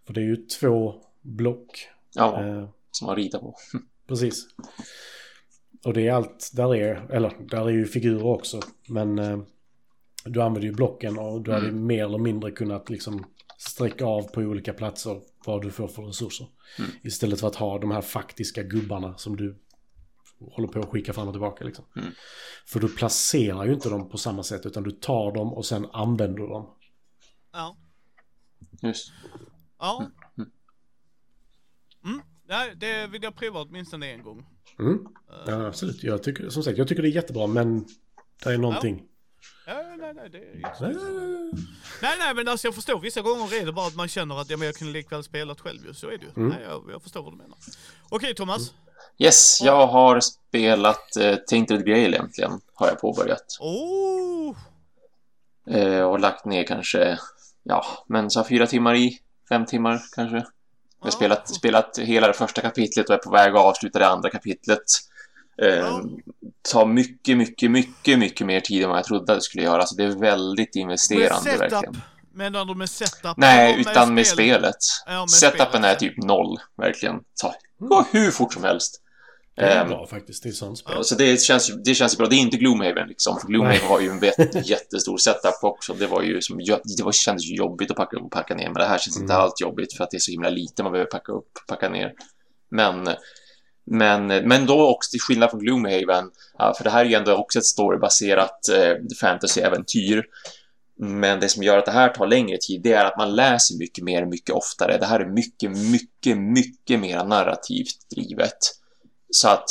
[0.05, 1.87] För det är ju två block.
[2.15, 3.55] Ja, Eh, som man ritar på.
[4.07, 4.47] precis.
[5.85, 8.59] Och det är allt där är, eller där är ju figurer också.
[8.87, 9.39] Men eh,
[10.25, 11.85] du använder ju blocken och du hade Mm.
[11.85, 13.25] mer eller mindre kunnat liksom
[13.57, 16.47] sträcka av på olika platser vad du får för resurser.
[16.79, 16.91] Mm.
[17.03, 19.59] Istället för att ha de här faktiska gubbarna som du
[20.51, 21.65] håller på att skicka fram och tillbaka.
[21.65, 21.85] Liksom.
[21.95, 22.09] Mm.
[22.65, 25.87] För du placerar ju inte dem på samma sätt utan du tar dem och sen
[25.93, 26.69] använder dem.
[27.53, 27.77] Ja.
[28.81, 29.11] Just.
[29.79, 30.07] Ja.
[32.53, 32.67] Mm.
[32.67, 34.45] Nej, det vill jag prova åtminstone en gång.
[34.79, 35.07] Mm.
[35.47, 36.03] Ja, absolut.
[36.03, 37.85] Jag tycker, som sagt, jag tycker det är jättebra men
[38.43, 39.03] det är någonting.
[39.67, 40.81] Ja, nej, nej, det är just
[42.01, 42.99] Nej, nej, men alltså jag förstår.
[42.99, 45.59] Vissa gånger är det bara att man känner att ja, men jag kunde likväl spelat
[45.59, 45.93] själv ju.
[45.93, 46.31] Så är det ju.
[46.35, 47.57] Nej, jag, jag förstår vad du menar.
[48.09, 48.73] Okej, Thomas.
[49.17, 52.61] Yes, jag har spelat eh, Tainted Grail äntligen.
[52.73, 53.57] Har jag påbörjat.
[53.59, 54.55] Oh!
[55.67, 57.19] Eh, och lagt ner kanske,
[57.63, 59.19] ja, men så fyra timmar i.
[59.49, 60.45] Fem timmar kanske.
[61.03, 64.07] Jag har spelat, spelat hela det första kapitlet och är på väg att avsluta det
[64.07, 64.83] andra kapitlet.
[65.61, 65.97] Eh.
[66.71, 69.85] Tar mycket, mycket, mycket, mycket mer tid än vad jag trodde att det skulle göra.
[69.85, 71.61] Så det är väldigt Med investerande setup.
[71.61, 72.01] verkligen.
[72.33, 73.37] Menar du med setup?
[73.37, 74.35] Nej, utan med spel?
[74.35, 74.75] spelet.
[75.05, 75.95] Ja, med Setupen spelet.
[75.95, 77.15] är typ noll, verkligen.
[77.33, 77.53] Så,
[78.11, 79.01] hur fort som helst.
[79.55, 80.43] Det är Ehm, bra faktiskt.
[80.43, 81.03] Det är sånt spel.
[81.03, 82.27] Så det känns, det känns bra.
[82.27, 83.39] Det är inte Gloomhaven liksom.
[83.39, 84.19] För Gloomhaven var ju en
[84.63, 85.93] jättestor setup också.
[85.93, 86.57] Det var ju som,
[86.97, 88.65] det var, kändes ju jobbigt att packa upp och packa ner.
[88.65, 89.43] Men det här känns inte Mm.
[89.43, 91.89] allt jobbigt för att det är så himla lite man behöver packa upp och packa
[91.89, 92.13] ner.
[92.71, 93.09] Men,
[93.85, 96.31] men, men då också till skillnad från Gloomhaven,
[96.77, 100.23] för det här är ju ändå också ett storybaserat eh, fantasy-äventyr.
[100.99, 103.77] Men det som gör att det här tar längre tid, det är att man läser
[103.77, 104.97] mycket mer, mycket oftare.
[104.97, 108.57] Det här är mycket, mycket, mycket mer narrativt drivet.
[109.35, 109.65] Så att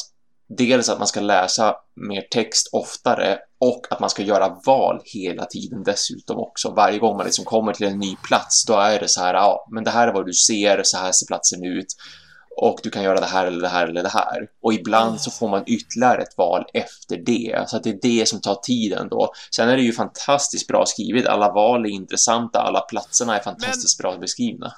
[0.48, 1.74] dels att man ska läsa
[2.10, 6.70] mer text oftare och att man ska göra val hela tiden dessutom också.
[6.70, 9.68] Varje gång man liksom kommer till en ny plats, då är det så här, ja,
[9.70, 11.86] men det här är vad du ser, så här ser platsen ut
[12.56, 14.48] och du kan göra det här eller det här eller det här.
[14.62, 18.28] Och ibland så får man ytterligare ett val efter det, så att det är det
[18.28, 19.32] som tar tiden då.
[19.56, 23.98] Sen är det ju fantastiskt bra skrivet, alla val är intressanta, alla platserna är fantastiskt
[23.98, 24.72] bra beskrivna.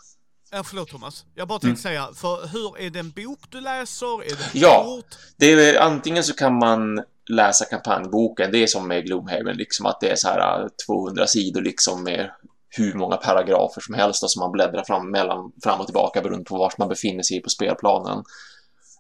[0.55, 1.25] Ja, förlåt Thomas.
[1.35, 1.61] Jag bara Mm.
[1.61, 4.23] tänkte säga, för hur är det en bok du läser?
[4.23, 4.83] Är det Ja.
[4.85, 5.07] kort?
[5.37, 10.01] Det är, antingen så kan man läsa kampanjboken, det är som med Gloomhaven, liksom att
[10.01, 12.31] det är så här äh, 200 sidor liksom med
[12.69, 16.57] hur många paragrafer som helst som man bläddrar fram, mellan, fram och tillbaka beroende på
[16.59, 18.25] vart man befinner sig på spelplanen.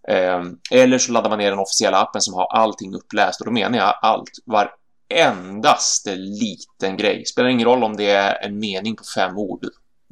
[0.09, 3.53] Ehm, eller så laddar man ner den officiella appen som har allting uppläst och då
[3.53, 7.25] menar jag allt, varendaste liten grej.
[7.27, 9.67] Spelar ingen roll om det är en mening på fem ord,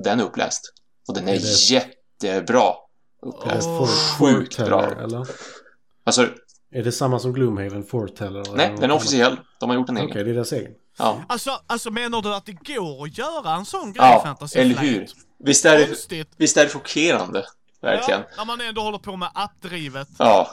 [0.05, 0.73] den är uppläst.
[1.09, 2.73] Och den är Är det- jättebra
[3.23, 3.67] uppläst.
[3.67, 4.91] For- sjukt bra.
[4.91, 5.27] eller?
[6.05, 6.29] Alltså,
[6.75, 8.41] Är det samma som Gloomhaven, Foreteller?
[8.41, 9.37] eller nej, den är officiell.
[9.61, 10.25] De har gjort en Okej, egen.
[10.25, 10.73] det är deras egen.
[10.99, 11.19] Ja.
[11.29, 14.59] Alltså, alltså menar du att det går att göra en sån grej i Ja, Fantasy
[14.59, 14.97] eller Flight?
[15.01, 15.09] hur?
[15.45, 17.47] Visst är det, visst är det chockerande?
[17.83, 18.21] Verkligen.
[18.21, 20.09] Ja, när man ändå håller på med appdrivet.
[20.19, 20.51] Ja.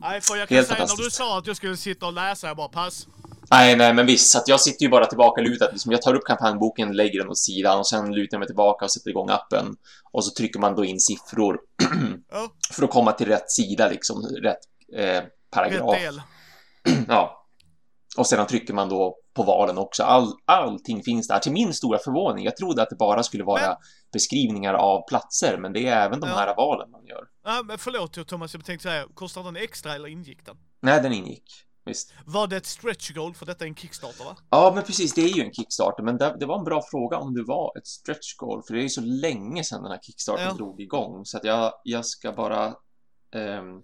[0.00, 2.46] Nej, för jag kan Helt säga när du sa att jag skulle sitta och läsa,
[2.46, 3.06] jag bara pass.
[3.50, 4.30] Nej, nej, men visst.
[4.32, 5.70] Så att jag sitter ju bara tillbaka lutad.
[5.70, 8.84] Liksom, jag tar upp kampanjboken, lägger den åt sidan och sen lutar jag mig tillbaka
[8.84, 9.76] och sätter igång appen.
[10.12, 11.58] Och så trycker man då in siffror
[12.72, 14.22] för att komma till rätt sida, liksom.
[14.42, 14.58] Rätt
[14.96, 15.96] eh, rätt paragraf.
[16.00, 16.22] del.
[17.08, 17.34] Ja.
[18.16, 20.02] Och sedan trycker man då på valen också.
[20.02, 21.38] All, allting finns där.
[21.38, 22.44] Till min stora förvåning.
[22.44, 23.76] Jag trodde att det bara skulle vara Men-
[24.12, 26.36] beskrivningar av platser, men det är även de Ja.
[26.36, 27.24] här valen man gör.
[27.44, 30.56] Ja, men förlåt Thomas, jag tänkte säga, kostar den extra eller ingick den?
[30.82, 31.44] Nej, den ingick.
[31.88, 32.14] Visst.
[32.26, 34.36] Var det ett stretch goal för detta är en Kickstarter va?
[34.50, 37.18] Ja, men precis, det är ju en Kickstarter, men det, det var en bra fråga
[37.18, 40.00] om det var ett stretch goal, för det är ju så länge sedan den här
[40.02, 40.52] Kickstarten Ja.
[40.52, 42.76] drog igång, så att jag, jag ska bara
[43.34, 43.82] ehm,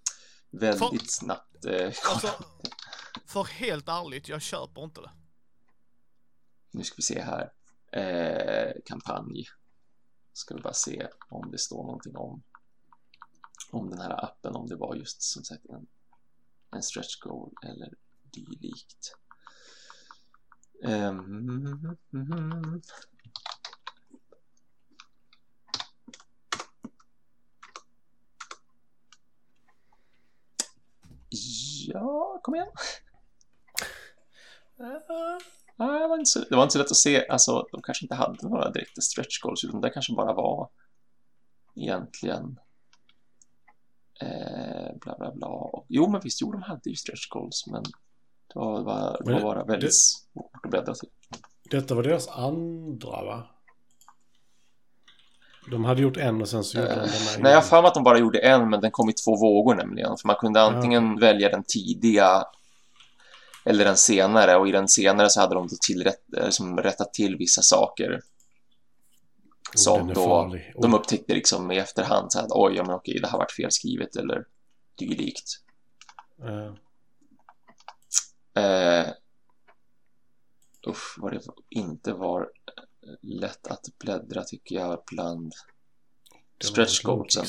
[0.51, 1.93] väldigt snabbt eh, kolla.
[2.13, 2.29] Alltså,
[3.27, 5.11] för helt ärligt, jag köper inte det.
[6.73, 7.51] Nu ska vi se här.
[7.93, 9.45] Eh, kampanj.
[10.33, 12.43] Ska vi bara se om det står någonting om
[13.71, 15.87] om den här appen, om det var just som sagt en,
[16.75, 17.95] en stretch goal eller
[18.35, 19.17] dylikt.
[20.85, 21.19] Ehm,
[22.13, 22.83] mm,
[31.87, 32.69] Ja, kom igen.
[35.77, 37.27] Nej, det var, inte så, det var inte så lätt att se.
[37.29, 40.71] Alltså, de kanske inte hade några direkta stretch goals, utan det kanske bara var
[41.75, 42.59] egentligen
[44.25, 45.47] eh, bla bla bla.
[45.49, 49.33] Och, jo, men visst, jo, de hade ju stretch goals, men det var, var, det
[49.33, 51.09] var bara väldigt det- svårt att bläddra till.
[51.71, 53.47] Detta var deras andra, va?
[55.71, 57.83] De hade gjort en och sen så gjorde de den här Nej, jag har för
[57.83, 60.17] mig att de bara gjorde en, men den kom i två vågor nämligen.
[60.17, 62.45] För man kunde antingen välja den tidiga
[63.65, 64.57] eller den senare.
[64.57, 68.21] Och i den senare så hade de tillrätt, eh, som rättat till vissa saker.
[69.75, 70.21] Oh, som då.
[70.21, 74.17] Oh, de upptäckte liksom i efterhand så att oj, men okej, det har varit felskrivet
[74.17, 74.45] eller
[74.99, 75.49] dylikt.
[76.45, 76.73] eh,
[78.57, 79.07] Eh,
[80.89, 82.49] usch, vad det inte var
[83.23, 85.53] lätt att bläddra tycker jag bland
[86.65, 87.47] stretch goalsen.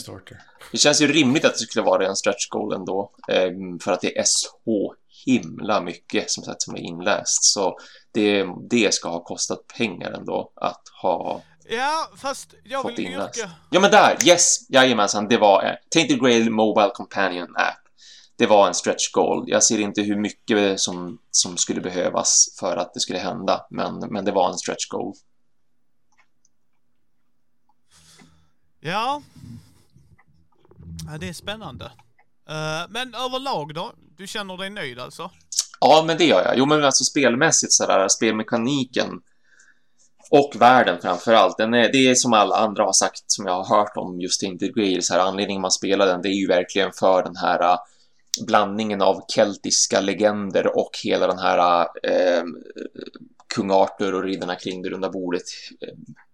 [0.71, 4.01] Det känns ju rimligt att det skulle vara en stretch goal ändå, eh, för att
[4.01, 7.43] det är så himla mycket som sagt som är inläst.
[7.43, 7.77] Så
[8.11, 13.51] det, det ska ha kostat pengar ändå att ha Ja, fast jag vill yrka...
[13.69, 14.27] Ja, men där!
[14.27, 14.69] Yes!
[14.69, 17.77] Jajamensan, det var en Tainted Grail Mobile Companion App.
[18.37, 19.43] Det var en stretch goal.
[19.47, 23.99] Jag ser inte hur mycket som, som skulle behövas för att det skulle hända, men,
[23.99, 25.13] men det var en stretch goal.
[28.79, 29.21] Ja.
[31.11, 31.17] ja.
[31.17, 31.85] Det är spännande.
[32.49, 33.93] Eh, men överlag då?
[34.17, 35.31] Du känner dig nöjd alltså?
[35.79, 36.57] Ja, men det gör jag.
[36.57, 39.21] Jo, men alltså spelmässigt sådär, spelmekaniken
[40.31, 41.57] och världen framför allt.
[41.57, 44.41] Den är, det är som alla andra har sagt, som jag har hört om just
[44.41, 47.71] Tainted Grail, så här, anledningen man spelar den, det är ju verkligen för den här
[47.71, 47.77] äh,
[48.47, 52.43] blandningen av keltiska legender och hela den här äh,
[53.55, 55.41] kung Arthur och riddarna kring det runda bordet
[55.81, 55.93] eh,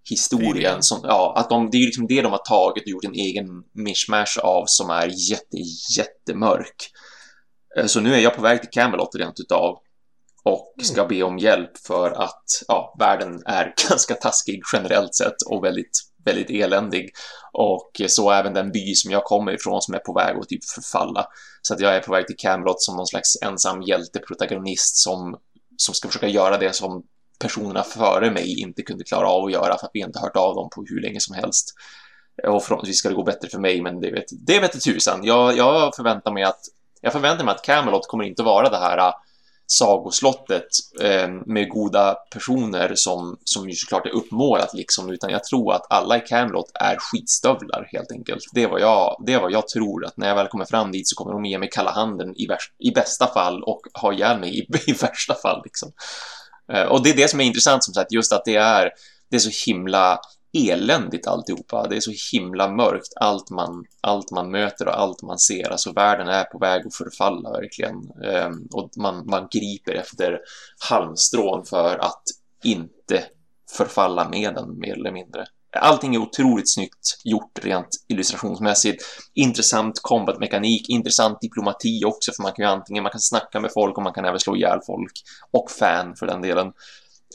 [0.09, 0.83] historien.
[0.83, 3.13] Som, ja, att de, det är ju liksom det de har tagit och gjort en
[3.13, 5.57] egen mishmash av som är jätte,
[5.97, 6.91] jättemörk.
[7.77, 9.79] Eh, Så nu är jag på väg till Camelot rent utav
[10.43, 15.63] och ska be om hjälp för att ja, världen är ganska taskig generellt sett och
[15.63, 17.09] väldigt, väldigt eländig.
[17.53, 20.65] Och så även den by som jag kommer ifrån som är på väg att typ
[20.65, 21.25] förfalla.
[21.61, 25.37] Så att jag är på väg till Camelot som någon slags ensam hjälteprotagonist som,
[25.77, 27.03] som ska försöka göra det som
[27.39, 30.55] personerna före mig inte kunde klara av att göra för att vi inte hört av
[30.55, 31.73] dem på hur länge som helst.
[32.47, 35.19] Och förhoppningsvis ska det gå bättre för mig, men det vet, det vet tusan.
[35.23, 36.59] Jag, jag förväntar mig att
[37.01, 39.13] jag förväntar mig att Camelot kommer inte vara det här
[39.71, 40.67] sagoslottet
[41.01, 45.85] eh, med goda personer som, som ju såklart är uppmålat liksom, utan jag tror att
[45.89, 48.43] alla i Camelot är skitstövlar helt enkelt.
[48.53, 50.91] Det är vad jag, det är vad jag tror att när jag väl kommer fram
[50.91, 54.13] dit så kommer de ge mig kalla handen i, värst, i bästa fall och ha
[54.13, 55.91] ihjäl mig i, i värsta fall liksom.
[56.73, 58.89] Eh, och det är det som är intressant som sagt, just att det är,
[59.29, 60.19] det är så himla
[60.53, 61.87] eländigt alltihopa.
[61.87, 65.71] Det är så himla mörkt, allt man, allt man möter och allt man ser.
[65.71, 67.95] Alltså världen är på väg att förfalla verkligen.
[68.23, 70.39] Ehm, och man, man griper efter
[70.89, 72.23] halmstrån för att
[72.63, 73.23] inte
[73.77, 75.45] förfalla med den mer eller mindre.
[75.75, 79.03] Allting är otroligt snyggt gjort rent illustrationsmässigt.
[79.33, 83.97] Intressant combatmekanik, intressant diplomati också, för man kan ju antingen man kan snacka med folk
[83.97, 85.11] och man kan även slå ihjäl folk.
[85.51, 86.73] Och fan för den delen.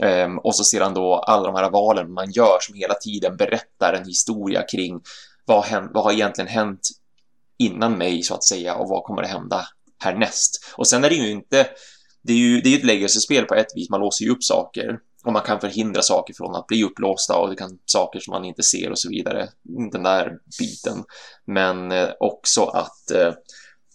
[0.02, 3.92] Um, och så sedan då alla de här valen man gör som hela tiden berättar
[3.92, 5.00] en historia kring
[5.44, 6.88] vad, hän, vad har egentligen hänt
[7.58, 9.66] innan mig så att säga och vad kommer att hända
[9.98, 10.64] härnäst.
[10.76, 11.66] Och sen är det ju inte,
[12.22, 14.98] det är ju det är ett legacy-spel på ett vis, man låser ju upp saker
[15.24, 18.44] och man kan förhindra saker från att bli upplåsta och det kan saker som man
[18.44, 19.48] inte ser och så vidare,
[19.92, 21.04] den där biten.
[21.44, 23.32] Men eh, också att eh,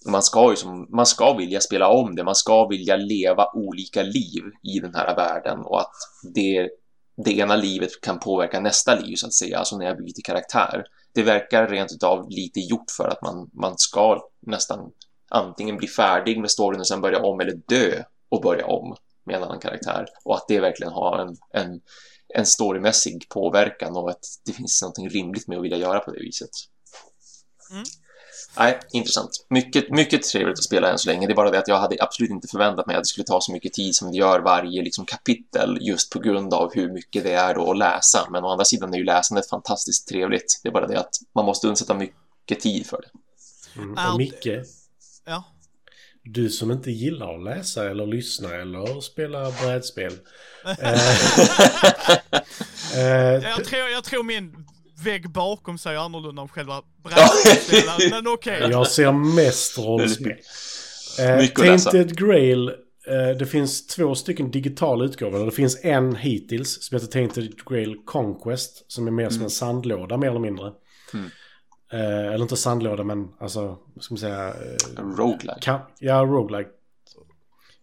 [0.06, 4.04] man ska ju som, man ska vilja spela om det, man ska vilja leva olika
[4.04, 5.94] liv i den här världen och att
[6.34, 6.70] det,
[7.26, 10.84] det ena livet kan påverka nästa liv så att säga, alltså när jag byter karaktär.
[11.14, 14.92] Det verkar rent utav lite gjort för att man, man ska nästan
[15.30, 19.36] antingen bli färdig med storyn och sen börja om eller dö och börja om med
[19.36, 21.82] en annan karaktär och att det verkligen har en, en,
[22.34, 26.20] en storymässig påverkan och att det finns något rimligt med att vilja göra på det
[26.20, 26.50] viset.
[27.72, 27.84] Mm.
[28.58, 29.46] Nej, intressant.
[29.50, 31.28] Mycket, mycket trevligt att spela än så länge.
[31.28, 33.42] Det är bara det att jag hade absolut inte förväntat mig att det skulle ta
[33.42, 37.24] så mycket tid som det gör varje liksom, kapitel just på grund av hur mycket
[37.24, 38.28] det är då att läsa.
[38.32, 40.60] Men å andra sidan är ju läsandet fantastiskt trevligt.
[40.64, 43.10] Det är bara det att man måste undsätta mycket tid för det.
[43.82, 44.12] Mm.
[44.12, 44.48] Och Micke,
[45.26, 45.44] Ja.
[46.24, 50.14] du som inte gillar att läsa eller lyssna eller spela brädspel.
[50.80, 50.94] eh,
[52.96, 54.68] eh, Jag, tror, jag tror min
[55.04, 58.62] vägg bakom säger annorlunda om själva brädspelen, men okej.
[58.72, 60.38] jag ser mest rollspel.
[61.20, 61.48] Eh.
[61.48, 62.70] Tainted Grail,
[63.08, 65.46] eh, det finns två stycken digitala utgåvor.
[65.46, 68.92] Det finns en hittills som heter Tainted Grail Conquest.
[68.92, 70.72] Som är mer som en sandlåda mer eller mindre.
[71.14, 71.30] Mm.
[71.94, 74.48] Eh, eller inte sandlåda men alltså, vad ska man säga?
[74.48, 75.60] Eh, Roguelike.
[75.62, 76.70] kan, ja, roguelike.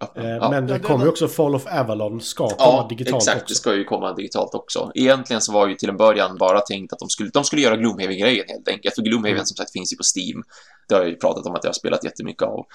[0.01, 0.51] Ja, Eh, ja.
[0.51, 3.37] Men det Ja, det kommer ju också Fall of Avalon ska komma Ja, digitalt exakt.
[3.43, 3.53] också.
[3.53, 4.93] Det ska ju komma digitalt också.
[4.95, 7.77] Egentligen så var ju till en början bara tänkt att de skulle, de skulle göra
[7.77, 8.95] Gloomhaven-grejen helt enkelt.
[8.95, 9.47] För Gloomhaven Mm.
[9.47, 10.43] som sagt finns ju på Steam.
[10.89, 12.67] Det har jag ju pratat om att jag har spelat jättemycket av.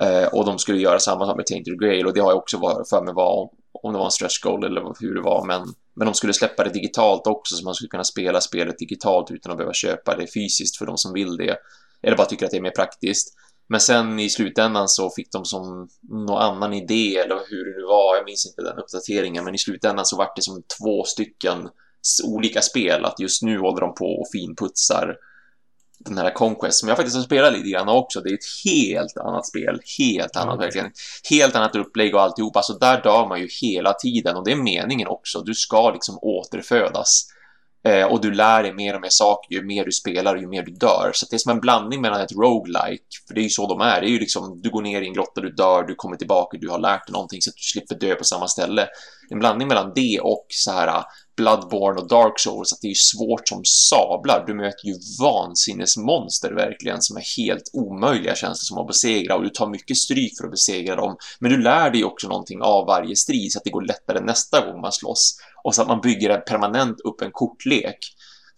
[0.00, 2.58] Eh, och de skulle göra samma sak med Tainted Grail och det har jag också
[2.58, 3.50] varit för mig var
[3.82, 5.44] om det var en stretch goal eller hur det var.
[5.46, 5.62] Men,
[5.94, 9.52] men de skulle släppa det digitalt också så man skulle kunna spela spelet digitalt utan
[9.52, 11.56] att behöva köpa det fysiskt för de som vill det.
[12.02, 13.34] Eller bara tycker att det är mer praktiskt.
[13.70, 17.86] Men sen i slutändan så fick de som någon annan idé eller hur det nu
[17.86, 21.68] var, jag minns inte den uppdateringen, men i slutändan så vart det som två stycken
[22.24, 25.16] olika spel, att just nu håller de på och finputsar
[25.98, 28.20] den här Conquest som jag faktiskt har spelat lite grann också.
[28.20, 30.66] Det är ett helt annat spel, helt annat Okej.
[30.66, 30.92] verkligen.
[31.30, 32.56] Helt annat upplägg och alltihop.
[32.56, 35.40] Alltså där dör man ju hela tiden och det är meningen också.
[35.40, 37.26] Du ska liksom återfödas.
[37.84, 40.48] Eh, och du lär dig mer och mer saker ju mer du spelar och ju
[40.48, 41.10] mer du dör.
[41.14, 43.80] Så det är som en blandning mellan ett roguelike, för det är ju så de
[43.80, 44.00] är.
[44.00, 46.58] Det är ju liksom, du går ner i en grotta, du dör, du kommer tillbaka,
[46.60, 48.88] du har lärt dig någonting så att du slipper dö på samma ställe.
[49.30, 51.04] En blandning mellan det och så här ah,
[51.36, 54.44] Bloodborne och Dark Souls, att det är ju svårt som sablar.
[54.46, 59.42] Du möter ju vansinnesmonster verkligen som är helt omöjliga känns det som att besegra och
[59.42, 61.16] du tar mycket stryk för att besegra dem.
[61.38, 64.66] Men du lär dig också någonting av varje strid så att det går lättare nästa
[64.66, 65.36] gång man slåss.
[65.64, 67.98] Och så att man bygger en permanent upp en kortlek.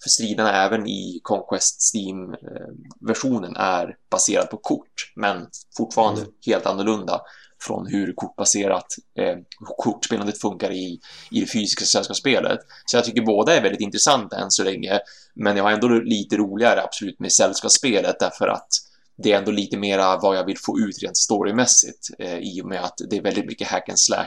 [0.03, 5.47] För striderna även i Conquest Steam-versionen är baserad på kort, men
[5.77, 6.33] fortfarande Mm.
[6.47, 7.21] helt annorlunda
[7.61, 8.87] från hur kortbaserat
[9.19, 9.37] eh,
[9.77, 11.01] kortspelandet funkar i,
[11.31, 12.59] i det fysiska sällskapsspelet.
[12.87, 15.01] Så jag tycker båda är väldigt intressanta än så länge,
[15.35, 18.69] men jag har ändå lite roligare absolut med sällskapsspelet därför att
[19.17, 22.67] det är ändå lite mera vad jag vill få ut rent storymässigt eh, i och
[22.67, 24.27] med att det är väldigt mycket hack and slash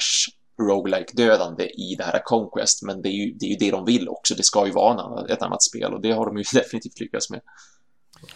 [0.61, 3.85] roguelike dödande i det här Conquest, men det är ju det, är ju det de
[3.85, 4.35] vill också.
[4.35, 7.41] Det ska ju vara ett annat spel och det har de ju definitivt lyckats med.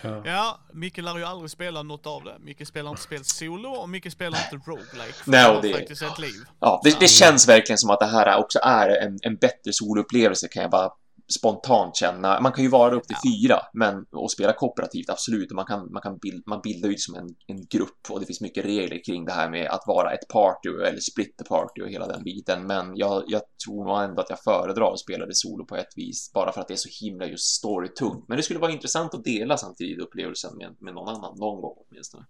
[0.02, 0.22] Ja.
[0.26, 2.38] Ja, Micke lär ju aldrig spela något av det.
[2.40, 5.18] Micke spelar inte spel solo och Micke spelar inte roguelike.
[5.26, 6.44] Nej, har det- faktiskt ett liv.
[6.60, 10.48] Ja, det, det känns verkligen som att det här också är en, en bättre soloupplevelse
[10.48, 10.90] kan jag bara
[11.38, 12.42] spontant känna.
[12.42, 15.52] Man kan ju vara upp till fyra, men och spela kooperativt, absolut.
[15.52, 18.26] Och man, kan, man, kan bild, man bildar ju som en, en grupp och det
[18.26, 21.82] finns mycket regler kring det här med att vara ett party eller split the party
[21.82, 22.68] och hela den biten.
[22.68, 25.94] Men jag, jag tror nog ändå att jag föredrar att spela det solo på ett
[25.96, 28.28] vis, bara för att det är så himla just storytungt.
[28.28, 31.76] Men det skulle vara intressant att dela samtidigt upplevelsen med, med någon annan, någon gång
[31.90, 32.26] åtminstone.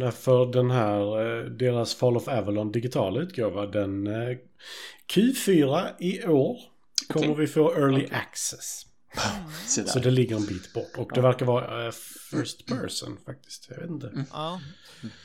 [0.00, 4.36] Ja, för den här, eh, deras Fall of Avalon digitala utgåva, den eh,
[5.14, 6.73] Q4 i år
[7.08, 7.40] kommer Okej.
[7.40, 8.16] vi få early Okej.
[8.16, 8.86] access.
[9.86, 10.96] Så det ligger en bit bort.
[10.96, 11.92] Och det verkar vara eh,
[12.30, 13.66] first person faktiskt.
[13.70, 14.08] Jag vet inte.
[14.08, 14.26] Mm.
[14.32, 14.60] Ja.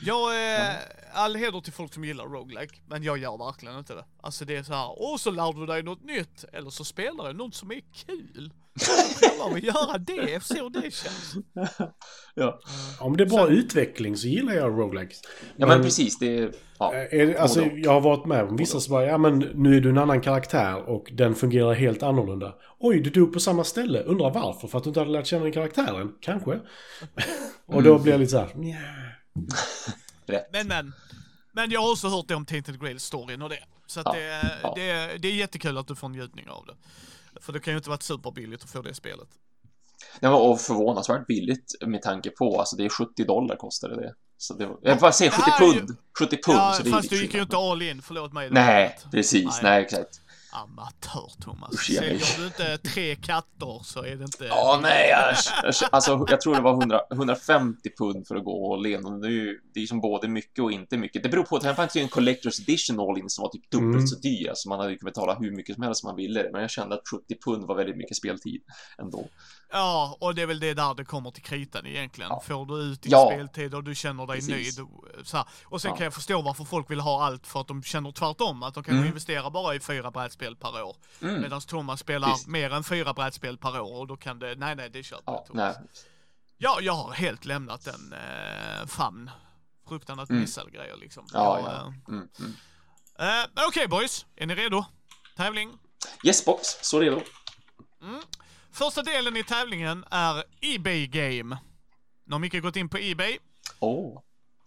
[0.00, 0.76] Jag, eh,
[1.12, 4.04] all heder till folk som gillar roguelike, men jag gör verkligen inte det.
[4.22, 7.26] Alltså det är så här, och så lär du dig något nytt, eller så spelar
[7.26, 8.52] du något som är kul.
[9.20, 11.34] Prövar vi göra det, se hur det känns.
[12.34, 12.60] Ja.
[13.00, 15.20] Om det är bra utveckling så gillar jag roguelikes.
[15.56, 16.18] ja, men precis.
[16.18, 16.52] Det är...
[16.78, 16.94] Ja.
[16.94, 19.80] Eh, Är alltså, jag har varit med om vissa som bara, ja men nu är
[19.80, 22.54] du en annan karaktär och den fungerar helt annorlunda.
[22.78, 24.02] Oj, du dog på samma ställe.
[24.02, 24.68] Undrar varför?
[24.68, 26.12] För att du inte hade lärt känna den karaktären?
[26.20, 26.50] Kanske.
[27.66, 28.48] och då blir jag lite så här.
[30.26, 30.48] Rätt.
[30.52, 30.92] Men men.
[31.52, 33.58] Men jag har också hört det om Tainted Grail-storyn och det.
[33.86, 34.72] Så att Ja, det, ja.
[34.76, 36.74] det, det är jättekul att du får njutning av det.
[37.40, 39.28] För det kan ju inte varit superbilligt att få det spelet.
[40.20, 44.14] Det var förvånansvärt billigt med tanke på, alltså det är 70 dollar kostade det.
[44.36, 45.96] Så det var, jag bara säger det 70 här är ju- pund.
[46.18, 48.48] 70 pund, Ja, så det fast du gick ju inte all in, förlåt mig.
[48.50, 49.60] Nej, precis.
[49.62, 50.20] Nej, exakt.
[50.52, 51.74] Amatör Thomas.
[51.74, 54.44] Usch, jag Säljer du inte tre katter så är det inte...
[54.44, 55.36] Ja, nej, jag,
[55.92, 59.04] alltså jag tror det var 100, 150 pund för att gå all in.
[59.04, 61.22] Och det är ju det är som både mycket och inte mycket.
[61.22, 63.90] Det beror på, det fanns ju en Collector's Edition all in som var typ dubbelt
[63.94, 64.06] Mm.
[64.06, 64.48] så dyr.
[64.48, 66.48] Alltså man hade ju kunnat betala hur mycket som helst som man ville.
[66.52, 68.62] Men jag kände att 70 pund var väldigt mycket speltid
[68.98, 69.28] ändå.
[69.72, 72.30] Ja, och det är väl det där det kommer till kritan egentligen.
[72.30, 72.42] Ja.
[72.46, 73.30] Får du ut din Ja.
[73.34, 74.50] speltid och du känner dig Precis.
[74.78, 74.88] nöjd.
[75.24, 75.46] Så här.
[75.64, 75.96] Och sen Ja.
[75.96, 78.62] kan jag förstå varför folk vill ha allt för att de känner tvärtom.
[78.62, 79.06] Att de kan Mm.
[79.08, 80.96] investera bara i fyra brädspel per år.
[81.22, 81.40] Mm.
[81.40, 82.46] Medan Thomas spelar Visst.
[82.46, 85.32] mer än fyra brädspel per år och då kan det, nej nej det köper Ja,
[85.38, 85.76] jag Thomas.
[85.78, 85.88] nej.
[86.58, 89.30] Ja, jag har helt lämnat en eh, famn.
[89.88, 90.40] Fruktan att Mm.
[90.42, 91.26] missa grejer liksom.
[91.32, 91.94] Ja, jag, ja.
[92.08, 93.44] Mm, mm.
[93.44, 94.84] eh, okej boys, är ni redo?
[95.36, 95.78] Tävling?
[96.24, 96.66] Yes, box.
[96.82, 97.20] Så redo.
[98.72, 101.58] Första delen i tävlingen är Ebay Game.
[102.24, 103.38] Nu har Micke gått in på Ebay
[103.80, 104.20] Åh.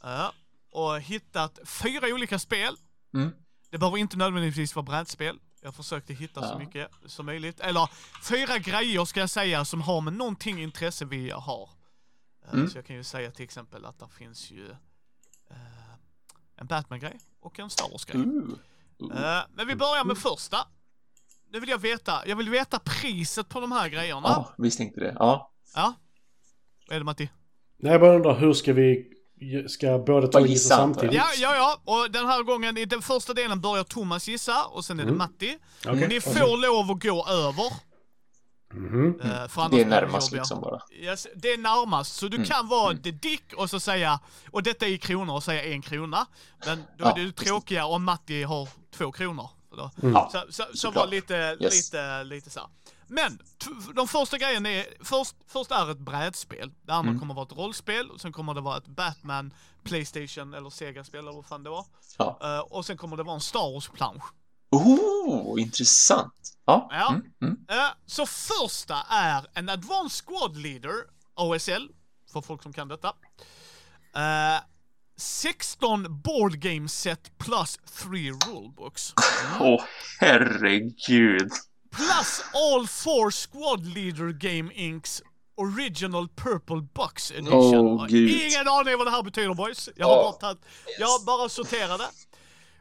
[0.04, 0.34] ja,
[0.72, 2.76] och hittat fyra olika spel.
[3.14, 3.32] Mm.
[3.70, 5.40] Det behöver inte nödvändigtvis vara brädspel.
[5.64, 6.58] Jag försökte hitta så Ja.
[6.60, 7.60] mycket som möjligt.
[7.60, 7.90] Eller
[8.24, 11.70] fyra grejer ska jag säga som har med någonting intresse vi har.
[12.46, 12.70] Eh, Mm.
[12.70, 14.70] Så jag kan ju säga till exempel att det finns ju
[15.50, 15.56] eh,
[16.56, 18.22] en Batman-grej och en Star Wars-grej.
[18.22, 18.54] Ooh.
[19.00, 19.38] Ooh.
[19.38, 20.58] Eh, men vi börjar med första.
[21.52, 24.28] Nu vill jag veta, jag vill veta priset på de här grejerna.
[24.28, 25.16] Ja, visste inte det.
[25.20, 25.52] Ja.
[25.76, 25.94] Ja.
[26.88, 27.30] Vad är det Matti?
[27.78, 29.13] Nej, jag bara undrar, hur ska vi...
[29.68, 31.16] Ska båda två gissa samtidigt?
[31.16, 31.82] Ja, ja, ja.
[31.94, 35.10] Och den här gången, i den första delen börjar Thomas gissa och sen är det
[35.10, 35.18] Mm.
[35.18, 35.58] Matti.
[35.88, 37.94] Okej, Ni får lov att gå över.
[39.48, 40.42] För annars Det är närmast jobbiga.
[40.42, 40.80] liksom bara.
[40.92, 42.48] Yes, det är närmast, så du Mm.
[42.50, 44.20] kan vara the dick och så säga,
[44.52, 46.26] och detta är i kronor och säga en krona.
[46.66, 47.46] Men då är Ja, det ju just det.
[47.46, 49.50] tråkiga om Matti har två kronor.
[49.78, 51.74] Ja, Så, så, så var lite, Yes.
[51.94, 52.60] lite, lite så.
[52.60, 52.70] här.
[53.08, 53.40] Men,
[53.96, 56.72] de första grejen är, först, först är ett brädspel.
[56.82, 57.20] Det andra Mm.
[57.20, 61.32] kommer vara ett rollspel, och sen kommer det vara ett Batman, Playstation eller Sega-spel eller
[61.32, 61.86] vad fan det var.
[62.18, 62.40] Ja.
[62.44, 64.24] Eh, och sen kommer det vara en Star Wars-plansch.
[64.72, 66.34] Oh, intressant.
[66.66, 66.88] Ja.
[66.92, 67.10] Ja.
[67.10, 67.66] Mm, mm.
[67.70, 70.94] Eh, så första är en Advanced Squad Leader,
[71.36, 71.90] ASL,
[72.34, 73.08] för folk som kan detta.
[74.16, 74.62] Eh,
[75.18, 79.14] 16 board game set plus 3 rulebooks.
[79.60, 79.84] Åh,
[80.20, 81.52] herregud.
[81.96, 85.22] Plus all four Squad Leader Game Incs
[85.58, 88.08] Original Purple Box Edition.
[88.08, 88.30] Gud.
[88.30, 89.90] Ingen aning vad det här betyder boys.
[89.96, 90.24] Jag har Åh.
[90.24, 90.66] bara tagit,
[91.00, 92.04] jag har bara sorterade.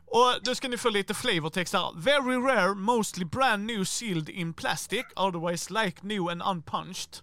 [0.07, 1.93] Och nu ska ni få lite flavortext här.
[1.97, 7.21] Very rare, mostly brand new sealed in plastic, otherwise like new and unpunched.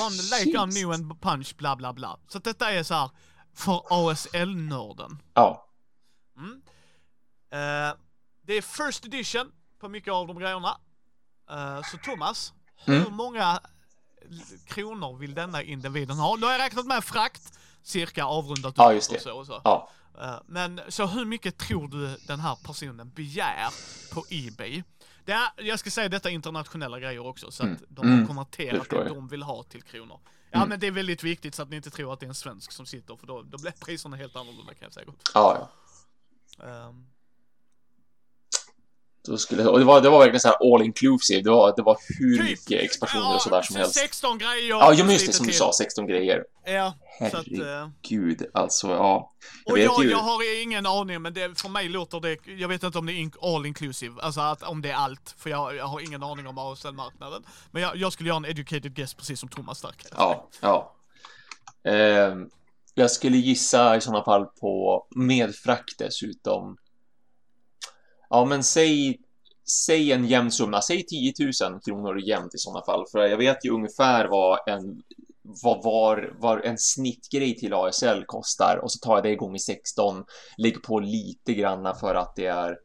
[0.00, 0.74] One like Jeez.
[0.74, 2.18] new and punched, bla bla bla.
[2.28, 3.10] Så detta är så här
[3.54, 5.22] för ASL-nörden.
[5.34, 5.66] Ja.
[7.52, 7.94] Eh,
[8.46, 10.80] det är first edition på mycket av de grejerna.
[11.50, 12.52] Eh, så Thomas,
[12.86, 13.02] Mm.
[13.02, 13.60] hur många
[14.66, 16.36] kronor vill denna individen ha?
[16.36, 19.16] Nu har jag räknat med frakt, cirka avrundat Ja, just det.
[19.16, 19.60] och så och så.
[19.64, 19.90] Ja.
[20.20, 23.68] Eh, men så hur mycket tror du den här personen begär
[24.14, 24.82] på Ebay?
[25.24, 27.82] Det är, jag ska säga detta är internationella grejer också, så att Mm.
[27.88, 28.26] de har Mm.
[28.26, 29.06] konverterat det jag.
[29.08, 30.20] de vill ha till kronor.
[30.50, 30.68] Ja, Mm.
[30.68, 32.72] men det är väldigt viktigt så att ni inte tror att det är en svensk
[32.72, 35.06] som sitter, för då, då blir priserna helt annorlunda kan jag säga.
[35.34, 35.68] Ja,
[36.58, 36.66] ja.
[36.66, 37.06] Ehm,
[39.26, 41.42] Då skulle, och det var, det var verkligen så här all inclusive.
[41.42, 42.44] Det var, det var hur Typ.
[42.50, 43.94] mycket expansioner och sådär som helst.
[43.94, 44.68] 16 grejer.
[44.68, 46.44] Ja, just det, som du sa, 16 grejer.
[46.66, 46.94] Ja,
[47.30, 47.46] så att...
[47.46, 49.32] eh, Gud, alltså ja.
[49.64, 50.10] Jag Och jag, ju.
[50.10, 52.38] jag har ingen aning, men det, för mig låter det...
[52.58, 55.34] Jag vet inte om det är all inclusive, alltså att, om det är allt.
[55.38, 57.42] För jag, jag har ingen aning om ASL-marknaden.
[57.70, 59.92] Men jag, jag skulle göra en educated guess precis som Thomas säga.
[60.16, 60.92] Ja, ja.
[61.84, 62.50] Ehm,
[62.94, 66.76] jag skulle gissa i sådana fall på med frakt dessutom.
[68.30, 69.18] Ja, men säg,
[69.86, 70.82] säg en jämn summa.
[70.82, 71.32] Säg 10
[71.70, 73.04] 000 kronor jämnt i sådana fall.
[73.12, 75.02] För jag vet ju ungefär vad en
[75.62, 79.58] vad var, var en snittgrej till ASL kostar och så tar jag det igång i
[79.58, 80.24] 16,
[80.58, 82.76] lägger på lite granna för att det är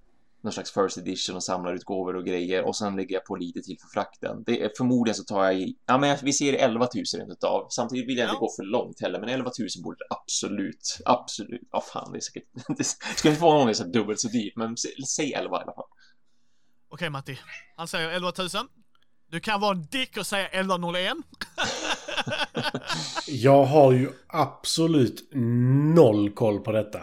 [0.44, 3.78] någon slags first edition och samlarutgåvor och grejer och sen lägger jag på lite till
[3.82, 4.44] för frakten.
[4.46, 7.68] Det är, förmodligen så tar jag i, ja men vi ser 11 000 rent utav.
[7.70, 8.40] Samtidigt vill jag inte Ja.
[8.40, 12.22] gå för långt heller, men 11 000 borde det absolut, absolut, ja fan det är
[12.22, 12.44] säkert,
[12.78, 12.84] det
[13.18, 15.74] ska inte vara någon det är dubbelt så dyrt, men sä- säg 11 i alla
[15.74, 15.86] fall.
[16.90, 17.40] Okej Matti,
[17.78, 18.48] han säger 11 000.
[19.30, 21.14] Du kan vara en dick och säga 1101.
[23.28, 25.30] Jag har ju absolut
[25.96, 27.00] noll koll på detta.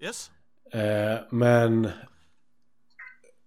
[0.00, 0.30] Yes.
[0.72, 1.90] Eh, men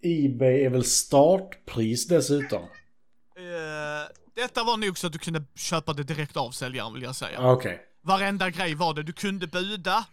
[0.03, 2.63] Ebay är väl startpris dessutom?
[2.63, 7.15] Eh, detta var nog så att du kunde köpa det direkt av säljaren vill jag
[7.15, 7.51] säga.
[7.51, 7.81] Okej.
[8.03, 9.03] Varenda grej var det.
[9.03, 10.05] Du kunde buda,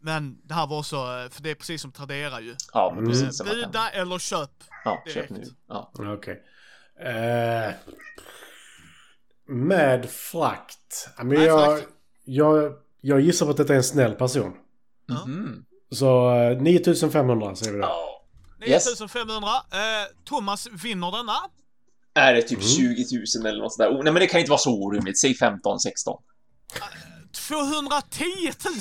[0.00, 2.54] men det här var så, eh, för det är precis som Tradera ju.
[2.72, 3.10] Ja, men Mm.
[3.12, 3.38] precis.
[3.38, 4.50] så kan- Buda eller köp.
[4.84, 5.30] Ja, köp direkt.
[5.30, 5.44] nu.
[5.68, 5.92] Ja.
[5.94, 6.42] Okej.
[7.00, 7.70] Eh,
[9.46, 11.08] med frakt.
[11.16, 11.88] Men Med jag, frakt.
[12.24, 14.52] jag, jag gissar på att detta är en snäll person.
[15.08, 15.64] Mhm.
[15.90, 17.84] Så eh, 9500 säger vi då.
[17.84, 18.13] Ja.
[18.70, 18.86] Yes.
[18.86, 19.48] 9500.
[19.72, 21.36] Eh, Thomas vinner denna.
[22.14, 22.70] Är det typ Mm.
[22.70, 23.06] 20
[23.38, 23.88] 000 eller något sådär?
[23.90, 25.20] Oh, nej, men det kan inte vara så orimligt.
[25.20, 26.22] Säg 15, 16.
[27.34, 28.24] 210
[28.64, 28.74] 000!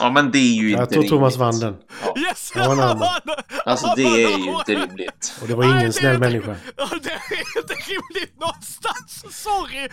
[0.00, 1.76] Ja, men det är ju inte Jag tror Thomas vann den.
[2.16, 2.52] Yes!
[2.54, 3.34] Ja, nej, men-
[3.64, 5.34] Alltså, det är ju inte rimligt.
[5.42, 6.56] Och det var Nej, ingen det är snäll inte- människa.
[6.76, 9.88] Det är inte rimligt någonstans, sorry!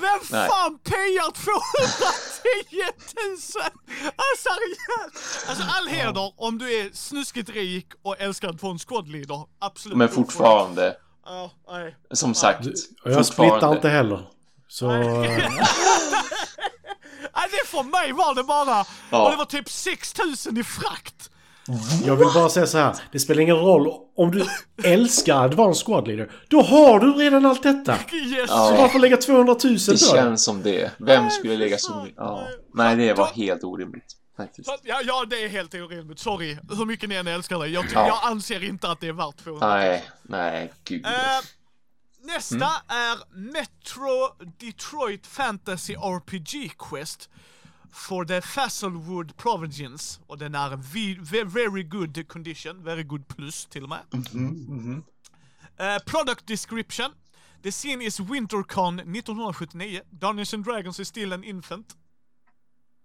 [0.00, 0.48] Vem Nej.
[0.48, 1.46] fan payar 210
[2.78, 3.62] 000?
[4.16, 5.48] Alltså seriöst!
[5.48, 9.44] Alltså all heder om du är snuskigt rik och älskar att få en squad leader.
[9.60, 9.96] Absolut.
[9.98, 10.96] Men fortfarande,
[11.26, 11.96] Ja, nej.
[12.12, 12.66] som sagt,
[13.04, 14.26] Och jag splittar inte heller.
[14.68, 14.86] Så...
[17.36, 18.84] Nej, det för mig var det bara.
[19.10, 19.24] Ja.
[19.24, 21.30] Och det var typ 6000 i frakt.
[22.04, 22.94] Jag vill bara säga så här.
[23.12, 24.44] Det spelar ingen roll om du
[24.84, 26.30] älskar Advanced Squad Leader.
[26.48, 27.96] Då har du redan allt detta.
[28.12, 28.46] Yes.
[28.48, 28.68] Ja.
[28.68, 29.98] Så varför lägga 200 000 Det på det?
[29.98, 30.90] känns som det.
[30.98, 32.14] Vem Nej, skulle lägga så mycket?
[32.16, 32.48] Ja.
[32.74, 32.96] Nej.
[32.96, 34.12] Det var helt orimligt.
[34.36, 34.70] Faktiskt.
[34.82, 36.18] Ja, ja, det är helt orimligt.
[36.18, 36.58] Sorry.
[36.76, 37.66] Hur mycket ni än älskar det.
[37.66, 38.06] Jag, Ja.
[38.06, 41.06] jag anser inte att det är värt 200 Nej, nej, gud.
[41.06, 41.10] Eh,
[42.26, 42.68] nästa Mm.
[42.88, 43.18] är
[43.52, 47.30] Metro Detroit Fantasy RPG Quest
[47.92, 50.20] for the Fasselwood Province.
[50.26, 50.76] Och den är
[51.44, 54.00] very good condition, very good plus till och med.
[54.12, 55.04] Mhm,
[55.78, 57.10] Eh, product description.
[57.62, 60.00] The scene is Wintercon 1979.
[60.10, 61.96] Dungeons and Dragons is still an infant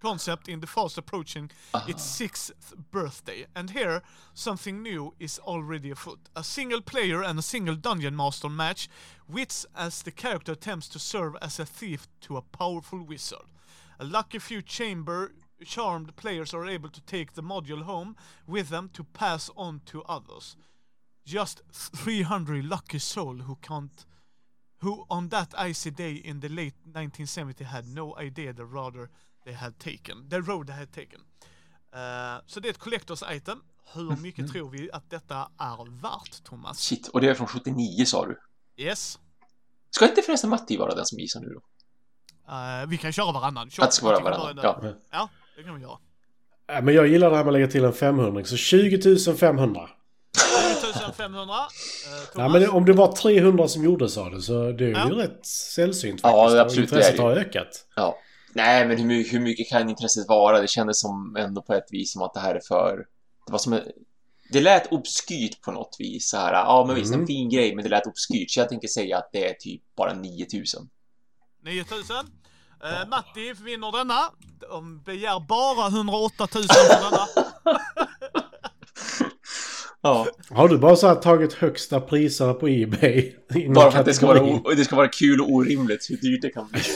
[0.02, 1.50] concept in the fast approaching
[1.88, 2.52] its sixth
[2.92, 3.46] birthday.
[3.56, 4.02] And here,
[4.34, 6.20] something new is already afoot.
[6.36, 8.90] A single player and a single dungeon master match,
[9.28, 13.48] wits as the character attempts to serve as a thief to a powerful wizard.
[14.00, 15.34] A lucky few chamber
[15.64, 18.16] charmed players are able to take the module home
[18.48, 20.56] with them to pass on to others.
[21.24, 24.06] Just 300 lucky soul who can't
[24.80, 29.12] who on that icy day in the late 1970 had no idea the rather
[29.44, 31.22] they had taken, the road they had taken.
[31.96, 33.58] Eh, så det är ett collectors item.
[33.94, 36.80] Hur mycket tror vi att detta är värt, Thomas?
[36.80, 38.40] Shit, och det är från 79 sa du?
[38.84, 39.20] Yes.
[39.90, 41.62] Ska inte förresten Matti vara den som gissar nu då?
[42.54, 43.70] Eh, vi kan köra varannan.
[43.70, 43.84] Kör.
[43.84, 44.80] Att ska vara varannan, ja.
[44.82, 45.98] det- Ja, det kan vi göra.
[46.68, 49.90] Ja, Men jag gillar det här med att lägga till en 500 så 20 500.
[50.82, 51.42] 2500.
[51.44, 51.74] Uh, Thomas.
[52.36, 55.24] Ja, men om det var 300 som gjorde sa det så det är ju Ja.
[55.24, 56.56] rätt sällsynt Ja, faktiskt.
[56.56, 57.24] Och absolut, det är Intresset det.
[57.24, 57.88] har ökat.
[57.96, 58.16] Ja.
[58.54, 60.62] Nej, men hur, my- hur mycket kan intresset vara?
[60.62, 62.98] Det kändes som ändå på ett vis som att det här är för...
[63.46, 63.82] Det var som en...
[64.52, 66.30] Det lät obskyrt på något vis.
[66.30, 67.22] Så här, ja men visst, Mm.
[67.22, 68.52] en fin grej, men det lät obskyrt.
[68.52, 70.90] Så jag tänker säga att det är typ bara 9000.
[71.66, 72.16] 9000.
[72.16, 74.20] Uh, Matti vinner denna.
[74.72, 77.28] De begär bara 108 000 för denna.
[80.04, 83.34] Ja, Har du bara så här tagit högsta priserna på Ebay?
[83.76, 86.50] bara för att det ska, vara, det ska vara kul och orimligt hur dyrt det
[86.50, 86.82] kan bli.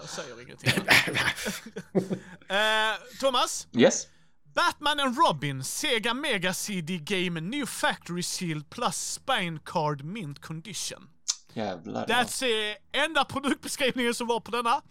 [0.00, 0.70] Jag säger ingenting.
[2.48, 3.68] Eh, Thomas.
[3.72, 4.06] Yes?
[4.54, 11.08] Batman and Robin, Sega Mega CD Game, New Factory Seal plus Spine Card Mint Condition.
[11.52, 12.06] Jävlar.
[12.08, 12.14] ja.
[12.14, 14.82] That's eh, enda produktbeskrivningen som var på denna.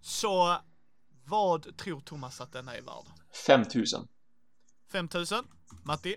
[0.00, 0.56] Så
[1.24, 3.06] vad tror Thomas att denna är värd?
[3.46, 4.08] 5000.
[4.92, 5.44] 5000?
[5.84, 6.16] Matti?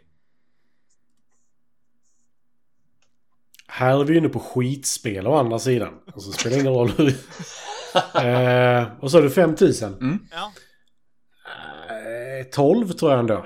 [3.72, 6.00] här är vi inne på skitspel å andra sidan.
[6.14, 7.06] Alltså det spelar ingen roll hur...
[7.96, 10.20] eh, och så är det 5000.
[10.32, 10.52] Ja.
[11.90, 13.46] Eh, 12 tror jag ändå.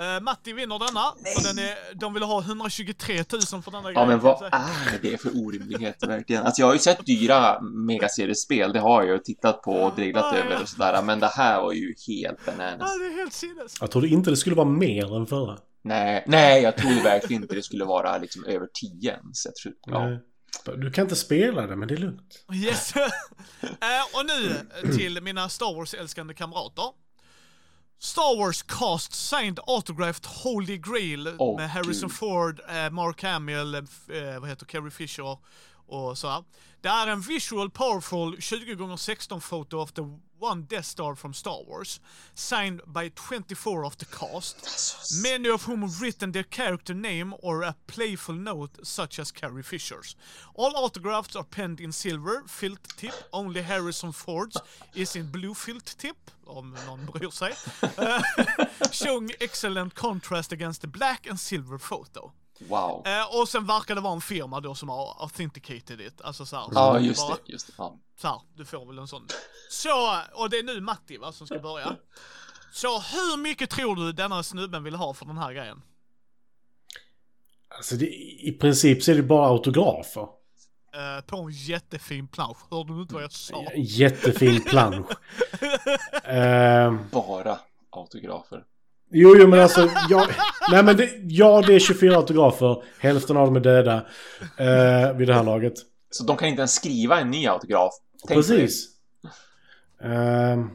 [0.00, 1.12] Uh, Matti vinner denna.
[1.36, 3.16] För den är, de vill ha 123
[3.52, 6.42] 000 för denna Ja, men kan jag vad är det för orimligheter verkligen?
[6.42, 10.04] Alltså jag har ju sett dyra megaseriespel, det har jag ju tittat på och Ja,
[10.14, 10.36] ja.
[10.36, 12.98] över och sådär, men det här var ju helt Ja, bananas.
[12.98, 13.74] det är helt sinnes.
[13.80, 15.58] Jag trodde inte det skulle vara mer än förra.
[15.82, 19.44] Nej, nej, jag trodde verkligen inte det skulle vara liksom över 10 ens.
[19.44, 20.06] Jag tror, ja.
[20.06, 20.18] Nej.
[20.76, 22.44] Du kan inte spela det, men det är lugnt.
[22.54, 22.92] Yes.
[23.60, 26.92] Eh, och nu till mina Star Wars-älskande kamrater.
[27.98, 32.18] Star Wars cast signed autographed Holy Grail Åh, med Harrison gud.
[32.18, 33.82] Ford, eh, Mark Hamill, eh,
[34.40, 35.38] vad heter Carrie Fisher
[35.86, 36.44] och så här.
[36.80, 40.02] Det är en visual powerful 20x16 foto of the
[40.38, 42.00] one Death Star from Star Wars,
[42.34, 45.22] signed by 24 of the cast.
[45.22, 49.62] Many of whom have written their character name or a playful note, such as Carrie
[49.62, 50.14] Fisher's.
[50.54, 53.14] All autographs are penned in silver, filt tip.
[53.32, 54.56] Only Harrison Ford's
[54.94, 57.54] is in blue filt tip, om någon bryr sig.
[57.98, 58.22] Eh,
[58.92, 62.32] showing excellent contrast against the black and silver photo.
[62.60, 63.06] Wow.
[63.06, 66.20] Eh, och sen verkar det vara en firma då som har authenticated it.
[66.20, 67.72] Alltså så här, Ja, just bara- det, just det.
[67.78, 67.96] Ja.
[68.20, 69.26] så här, du får väl en sån.
[69.70, 71.96] Så, och det är nu Matti va, som ska börja.
[72.72, 75.82] Så hur mycket tror du denna snubben vill ha för den här grejen?
[77.68, 80.26] Alltså det, i princip så är det bara autografer.
[80.94, 82.56] Eh, på en jättefin plansch.
[82.70, 83.62] Hörde du inte vad jag sa?
[83.62, 85.06] En jättefin plansch.
[86.24, 87.58] Ehm, Bara
[87.90, 88.64] autografer.
[89.10, 89.90] Jo, jo, men alltså.
[90.08, 90.28] Jag,
[90.70, 92.82] nej, men det, ja, det är 24 autografer.
[92.98, 93.96] Hälften av dem är döda.
[94.60, 95.74] Uh, vid det här laget.
[96.10, 97.92] Så de kan inte ens skriva en ny autograf.
[98.26, 98.38] Tänk.
[98.38, 98.88] Precis.
[100.02, 100.70] Ehm,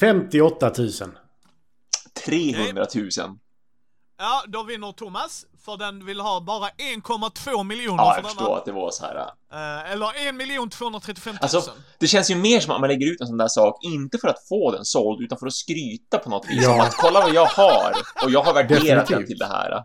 [0.00, 0.90] 58 000.
[2.26, 3.08] 300 000.
[4.22, 5.46] Ja, då vinner Thomas.
[5.64, 8.56] För den vill ha bara 1,2 miljoner Ja, för jag förstår denna.
[8.56, 9.16] att det var så här.
[9.52, 11.38] Eh, eller 1 miljon 235 000.
[11.42, 14.18] Alltså, det känns ju mer som att man lägger ut en sån där sak, inte
[14.18, 16.62] för att få den såld, utan för att skryta på något vis.
[16.62, 16.70] Ja.
[16.70, 17.92] Som att kolla vad jag har,
[18.24, 19.26] och jag har värderat den Definitivt.
[19.26, 19.84] till det här.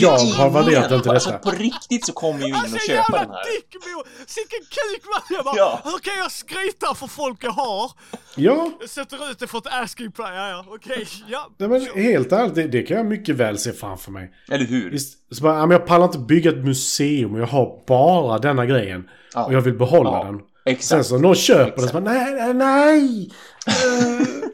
[0.00, 1.50] Jag har värderat den till Alltså detta.
[1.50, 3.42] på riktigt så kommer ju ingen Alltså att köpa den här.
[3.56, 4.04] dickbo!
[4.26, 5.36] Sicken kuk man!
[5.36, 5.80] Jag bara, Ja.
[5.84, 7.90] hur kan jag skryta för folk jag har?
[8.36, 11.48] Ja, Jag sätter ut det för ett asking price, ja ja, okej, ja.
[11.56, 14.30] nej, men helt ärligt, det, det kan jag mycket väl se framför mig.
[14.50, 14.90] Eller hur?
[14.90, 19.08] Visst, så bara, jag pallar inte bygga ett museum och jag har bara denna grejen.
[19.34, 19.44] Ja.
[19.44, 20.40] Och jag vill behålla Ja, den.
[20.68, 20.84] Exakt.
[20.84, 21.90] Sen så någon köper den Exakt.
[21.90, 23.30] så bara, nej, nej, nej!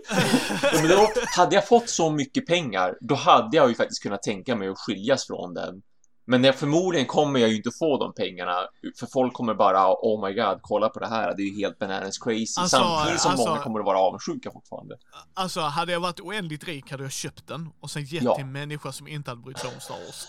[0.72, 4.56] Ja, då, hade jag fått så mycket pengar, då hade jag ju faktiskt kunnat tänka
[4.56, 5.82] mig att skiljas från den.
[6.26, 8.52] Men jag, förmodligen kommer jag ju inte få de pengarna,
[9.00, 11.78] för folk kommer bara oh my god, kolla på det här, det är ju helt
[11.78, 12.60] bananas crazy.
[12.60, 14.96] Alltså, Samtidigt som alltså- många kommer att vara avundsjuka fortfarande.
[15.34, 18.34] Alltså, hade jag varit oändligt rik hade jag köpt den och sen gett Ja.
[18.34, 20.26] till en människa som inte hade brytt sig om Star Wars.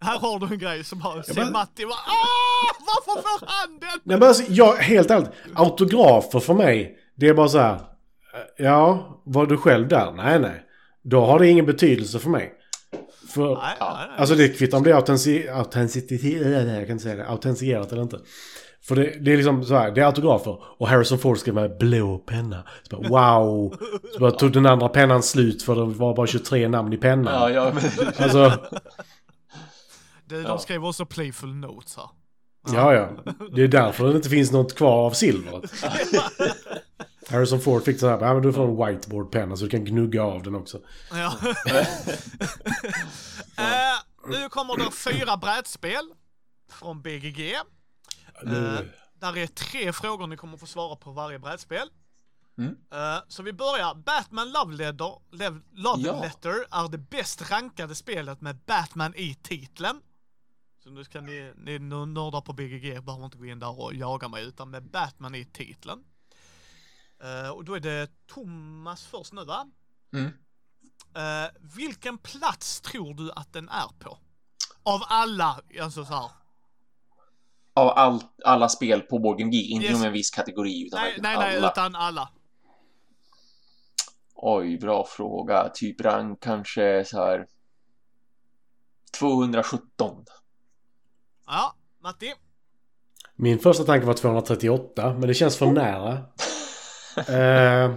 [0.00, 3.78] Här har du en grej som har, ser men- Matti bara Åh, varför får han
[3.78, 4.00] den?
[4.04, 5.30] Nej men alltså, jag, helt ärligt.
[5.54, 7.74] Autografer för mig, det är bara så här.
[7.74, 7.80] eh,
[8.64, 10.12] Ja, var du själv där?
[10.12, 10.64] Nej, nej.
[11.04, 12.52] Då har det ingen betydelse för mig.
[13.28, 14.08] För, Nej, nej, nej.
[14.18, 18.02] alltså det kvittar om det är autentici- autenticitet, jag kan inte säga det, autentiserat eller
[18.02, 18.18] inte.
[18.82, 20.58] För det, det är liksom så här, det är autografer.
[20.78, 22.64] Och Harrison Ford skrev med blå penna.
[22.90, 23.76] Så bara, wow!
[24.14, 27.34] Så bara tog den andra pennan slut för det var bara 23 namn i pennan.
[27.34, 27.84] Ja, ja, men...
[28.18, 28.52] Alltså,
[30.28, 32.06] Det, de skrev också playful notes här.
[32.76, 33.08] ja ja.
[33.56, 35.72] Det är därför det inte finns något kvar av silvret.
[37.30, 40.22] Harrison Ford fick så här, ja men du får en whiteboardpenna så du kan gnugga
[40.22, 40.80] av den också.
[41.10, 41.34] Ja.
[43.58, 46.10] Eh, nu kommer det fyra brädspel
[46.70, 47.54] från BGG.
[47.54, 48.80] Eh,
[49.20, 51.88] där är tre frågor ni kommer få svara på varje brädspel.
[52.58, 52.76] Mm.
[52.92, 53.94] Eh, så vi börjar.
[53.94, 56.20] Batman Love Letter, Lev- Love Ja.
[56.22, 60.00] Letter är det bäst rankade spelet med Batman i titeln.
[60.82, 64.28] Så nu ska ni, ni nördar på BGG behöver inte gå in där och jaga
[64.28, 66.04] mig utan med Batman i titeln.
[67.22, 69.66] Eh, och då är det Thomas först nu va?
[70.12, 70.26] Mm.
[71.16, 74.18] Eh, vilken plats tror du att den är på?
[74.82, 76.30] Av alla, alltså så här.
[77.74, 79.90] Av all, alla spel på Board G, inte Yes.
[79.90, 81.70] inom en viss kategori, utan Nej, nej, nej, alla.
[81.70, 82.28] utan alla.
[84.34, 85.68] Oj, bra fråga.
[85.74, 87.46] Typ rank kanske så här...
[89.18, 90.24] 217.
[91.46, 92.34] Ja, Matti.
[93.36, 96.24] Min första tanke var 238, men det känns för nära.
[97.18, 97.94] Eh,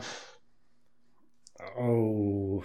[1.78, 2.63] oh.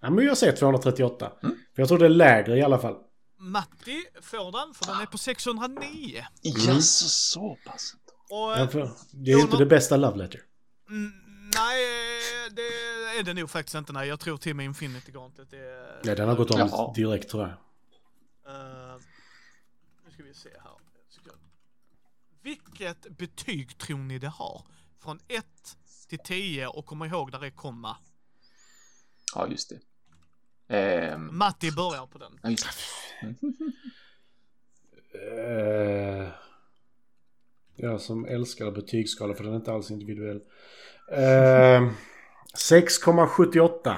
[0.00, 1.32] Ja, men jag säger 238.
[1.40, 2.96] För jag tror det är lägre i alla fall.
[3.38, 6.24] Matti får den, för den är på 609.
[6.42, 7.94] Jaså, så pass?
[8.30, 10.40] Och, Ja, för det är ju inte det bästa Love Letter.
[10.88, 11.12] mm,
[11.54, 11.84] nej,
[12.50, 12.62] det
[13.18, 13.92] är det nog faktiskt inte.
[13.92, 16.00] Nej, jag tror till och med Infinity Gauntlet är...
[16.04, 16.92] Ja, den har gått om Jaha.
[16.94, 17.50] direkt tror jag.
[18.54, 18.96] Eh,
[20.04, 20.72] nu ska vi se här.
[22.42, 24.62] Vilket betyg tror ni det har?
[25.06, 25.44] Från 1
[26.08, 27.96] till 10 och kom ihåg där är komma.
[29.34, 29.78] Ja, just det.
[30.76, 32.38] Ehm, Matti börjar på den.
[32.42, 32.66] ja, just
[33.20, 33.34] det.
[35.18, 36.28] Eh,
[37.76, 40.40] jag som älskar betygsskala för den är inte alls individuell.
[41.12, 41.90] Eh,
[42.70, 43.96] 6,78.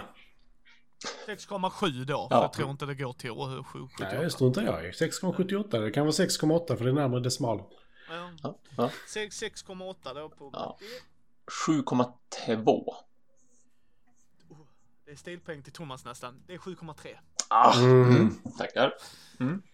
[1.26, 2.42] 6,7 då, Ja.
[2.42, 3.88] jag tror inte det går till 7,78.
[4.00, 4.90] Nej, det står inte jag i.
[4.92, 5.80] 6,78.
[5.80, 7.62] Det kan vara 6,8 för det är närmare decimal.
[8.11, 8.30] Ja.
[8.42, 8.90] Ja, ja.
[9.09, 10.78] 6 6,8 då på Ja.
[10.78, 10.84] Matti.
[11.66, 12.94] 7,2.
[15.04, 16.42] Det är stilpoäng till Thomas nästan.
[16.46, 17.18] Det är 7,3.
[17.48, 18.02] Ah, Mm.
[18.16, 18.34] mm.
[18.59, 18.92] Tackar.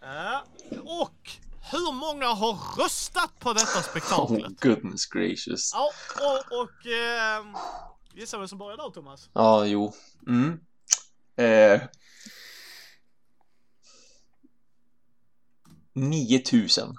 [0.00, 0.44] Ja.
[0.84, 1.30] Och
[1.72, 4.60] hur många har röstat på detta Oh, spektaklet?
[4.60, 5.70] goodness gracious.
[5.74, 7.44] Ja, och, och eh,
[8.14, 9.30] gissa vem som börjar där Thomas?
[9.32, 9.92] Ja, jo.
[10.26, 10.60] Mm.
[11.36, 11.82] Eh.
[15.92, 16.96] 9000.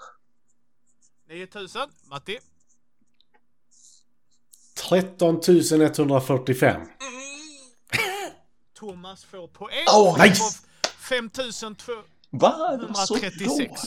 [1.29, 1.89] 9000.
[2.09, 2.39] Matti?
[4.89, 5.41] 13
[5.81, 6.81] 145.
[8.73, 9.85] Thomas får poäng.
[9.95, 10.41] Åh, nice!
[10.41, 12.03] På 5200.
[12.29, 12.77] Va?
[12.77, 13.59] Det var så 136.
[13.59, 13.79] lågt.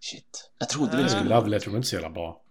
[0.00, 0.50] Shit.
[0.58, 1.34] Jag trodde det skulle...
[1.34, 2.42] Love Letter var inte så jävla bra.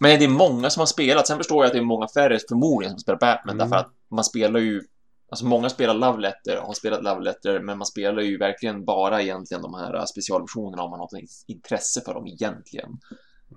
[0.00, 1.26] Men det är många som har spelat.
[1.26, 3.56] Sen förstår jag att det är många färre förmodligen som spelar Batman.
[3.56, 3.58] Mm.
[3.58, 4.82] Därför att man spelar ju...
[5.30, 9.22] Alltså många spelar Love Letter, har spelat Love Letter, men man spelar ju verkligen bara
[9.22, 13.00] egentligen de här specialversionerna om man har något intresse för dem egentligen.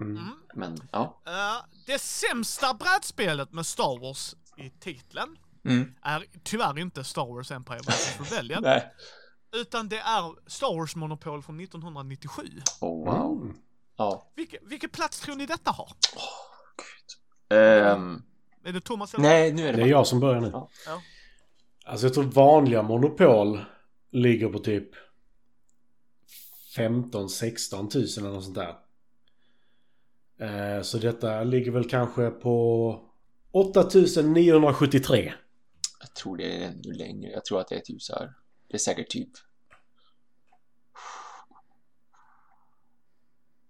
[0.02, 0.18] Mm.
[0.18, 0.30] Mm.
[0.56, 1.22] Men, ja.
[1.28, 5.94] Eh, det sämsta brädspelet med Star Wars i titeln Mm.
[6.02, 8.18] är tyvärr inte Star Wars Empire vs.
[8.32, 8.62] Rebellion.
[8.64, 8.92] Nej.
[9.56, 12.42] utan det är Star Wars Monopol från 1997.
[12.82, 13.42] Oh, wow.
[13.44, 13.56] Mm.
[13.98, 14.32] Ja.
[14.36, 15.90] Vilke, vilken plats tror ni detta har?
[17.50, 18.22] Ehm,
[18.64, 19.24] Är det Thomas eller?
[19.24, 19.78] nej, nu är det...
[19.78, 20.50] Det är jag som börjar nu.
[20.54, 20.70] Ja.
[20.86, 21.02] Ja.
[21.84, 23.60] Alltså jag tror vanliga monopol
[24.12, 24.90] ligger på typ
[26.78, 28.76] 15-16 tusen eller något sånt där.
[30.40, 33.00] Eh, Så detta ligger väl kanske på
[33.52, 35.34] 8973.
[36.00, 37.32] Jag tror det är ännu längre.
[37.32, 38.34] Jag tror att det är typ så här.
[38.68, 39.30] Det är säkert typ...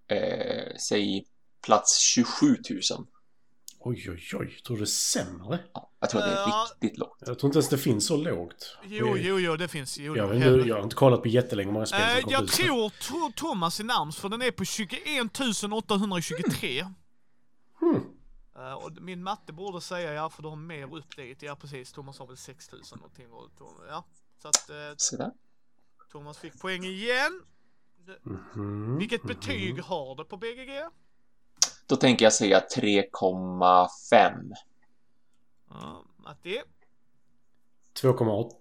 [0.08, 1.26] Eh, säg
[1.66, 3.08] plats 27 000.
[3.86, 4.60] Oj, oj, oj.
[4.66, 5.60] Tror du det är sämre?
[5.74, 6.68] Ja, jag tror att det är Ja.
[6.82, 7.18] riktigt lågt.
[7.20, 8.78] Jag tror inte ens det finns så lågt.
[8.84, 9.98] Jo, jo, jo, det finns.
[9.98, 10.70] Jo, Jag, helvete.
[10.70, 12.52] jag har inte kollat på jättelänge hur många spel Eh, som kom jag ut.
[12.52, 16.86] tror to- Thomas är närmst för den är på 21 823.
[17.80, 17.96] Hmm.
[18.56, 21.42] Eh, och min matte borde säga ja, för du har mer upp dit.
[21.42, 21.92] Ja, precis.
[21.94, 23.32] Thomas har väl 6000 någonting.
[23.32, 23.50] Och,
[23.90, 24.06] ja.
[24.42, 25.32] Så att eh, Så där.
[26.12, 27.42] Thomas fick poäng igen.
[28.24, 28.98] Mhm.
[28.98, 30.70] Vilket betyg har det på BGG?
[31.94, 34.52] Då tänker jag säga 3,5.
[35.70, 36.62] Ja, Matti.
[38.02, 38.52] 2,8.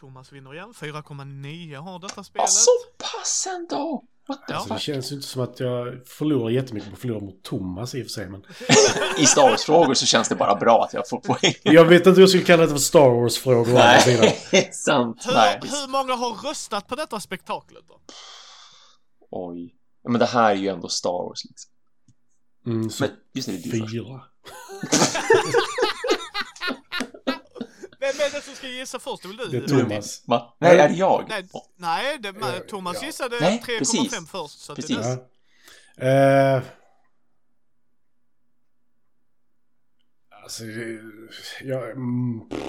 [0.00, 0.72] Thomas vinner igen.
[0.72, 2.50] 4,9 har detta Ja, spelet.
[2.50, 4.04] så pass ändå!
[4.28, 4.56] What the Ja.
[4.56, 4.82] Alltså, det fuck?
[4.82, 8.06] känns ju inte som att jag förlorar jättemycket på att förlora mot Thomas i och
[8.06, 8.28] för sig.
[8.28, 8.44] Men
[9.18, 11.54] I Star Wars-frågor så känns det bara bra att jag får poäng.
[11.62, 14.26] jag vet inte hur jag skulle kalla det för Star Wars-frågor å andra sidan.
[14.52, 15.26] Nej, sant.
[15.26, 15.60] Hur, Nej.
[15.62, 18.00] hur många har röstat på detta spektaklet då?
[19.30, 19.74] Oj.
[20.02, 21.72] Ja, Men det här är ju ändå Star Wars liksom.
[22.66, 23.92] Mm, så Men just det, det är du först.
[23.92, 24.20] fyra.
[28.00, 29.22] Vem är det som ska gissa först?
[29.22, 29.60] Det är väl du?
[29.60, 30.22] Det är Thomas.
[30.26, 30.56] Va?
[30.58, 31.24] Nej, är det jag?
[31.28, 33.06] Nej, nej det, Ja, Thomas ja.
[33.06, 34.30] gissade Nej, 3,5 precis.
[34.30, 34.58] först.
[34.60, 34.96] Så att Precis.
[34.96, 35.26] Det
[35.96, 36.56] Ja.
[36.56, 36.62] Eh,
[40.44, 40.98] alltså, eh,
[41.62, 42.60] ja, mm, pff,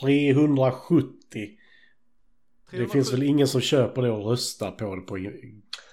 [0.00, 1.12] 370.
[1.30, 2.92] Det 370.
[2.92, 5.18] finns väl ingen som köper det och röstar på det på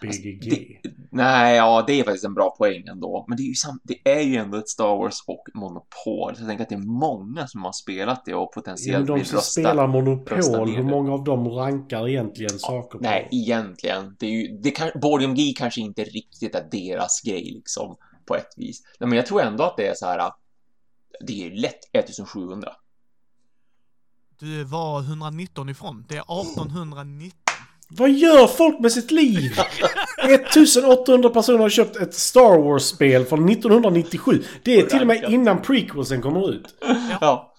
[0.01, 0.49] BGG?
[0.83, 3.25] Det, nej, ja, det är faktiskt en bra poäng ändå.
[3.27, 6.35] Men det är ju, sam, det är ju ändå ett Star Wars och Monopol.
[6.35, 9.07] Så jag tänker att det är många som har spelat det och Ja, men potentiellt
[9.07, 9.61] de vill som rösta.
[9.61, 13.03] spelar rösta Monopol, hur många av dem rankar egentligen saker på?
[13.03, 14.15] Nej, egentligen.
[14.19, 17.95] Det är ju, det kan, Board Game Geek kanske inte riktigt är deras grej liksom,
[18.25, 18.81] på ett vis.
[18.99, 20.31] Nej, men jag tror ändå att det är så här.
[21.27, 22.71] Det är lätt 1700.
[24.39, 26.05] Du var 119 ifrån.
[26.09, 27.44] Det är 1819.
[27.89, 29.51] Vad gör folk med sitt liv?
[30.29, 34.43] 1800 personer har köpt ett Star Wars-spel från 1997.
[34.63, 36.75] Det är till och med innan prequelsen kommer ut.
[37.21, 37.53] Ja.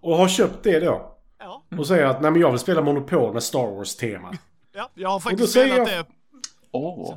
[0.00, 1.14] Och har köpt det då.
[1.38, 4.34] Ja, Och säger att nej men jag vill spela Monopol med Star Wars-tema.
[4.74, 6.10] ja, jag har faktiskt säger spelat jag- det.
[6.72, 7.14] Åh.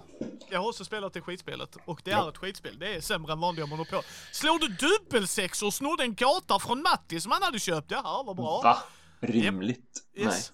[0.49, 1.77] Jag har också spelat det skitspelet.
[1.85, 2.79] Och det är ett skitspel.
[2.79, 4.01] Det är sämre än vanliga Monopol.
[4.31, 7.91] Slår du dubbelsex och snodde en gata från Matti som han hade köpt?
[7.91, 8.61] Jaha, vad bra.
[8.63, 8.77] Va?
[9.19, 10.03] Rimligt?
[10.17, 10.51] Yes.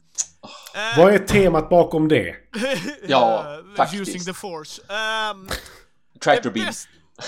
[0.98, 2.36] Vad är temat bakom det?
[3.08, 4.02] Ja, Eh, faktiskt.
[4.02, 4.82] Using the force.
[4.82, 5.50] Um.
[6.24, 6.66] Tractor Beam.
[6.66, 6.88] bäst,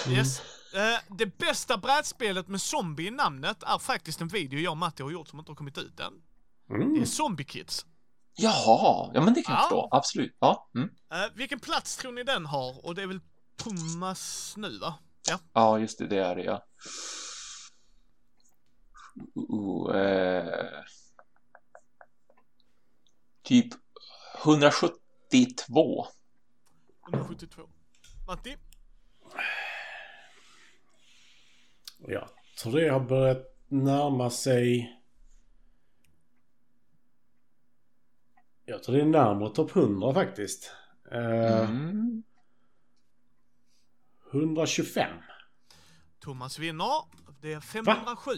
[0.10, 0.42] yes.
[0.74, 5.04] Eh, det bästa brädspelet med zombie i namnet är faktiskt en video jag och Matti
[5.04, 6.14] har gjort som inte har kommit ut än.
[6.68, 7.02] Det Mm.
[7.02, 7.86] är Zombie Kids.
[8.36, 9.64] Jaha, ja men det kan jag Ja.
[9.64, 9.88] förstå.
[9.92, 10.38] Absolut.
[10.40, 10.90] Ja, mm.
[11.14, 12.86] Eh, vilken plats tror ni den har?
[12.86, 13.20] Och det är väl
[13.58, 14.94] Thomas nu va?
[15.30, 15.40] Ja.
[15.54, 16.64] ja just det, det är det ja.
[19.52, 20.84] Uh, eh,
[23.50, 23.74] typ
[24.46, 26.08] 172.
[27.14, 27.62] 172.
[28.28, 28.58] Matti?
[32.08, 32.30] Jag
[32.62, 34.96] tror det har börjat närma sig...
[38.66, 40.72] Jag tror det är närmare topp 100 faktiskt.
[41.12, 42.24] Eh, Mm.
[44.32, 45.08] 125.
[46.20, 47.20] Thomas vinner.
[47.42, 48.32] Det är 507.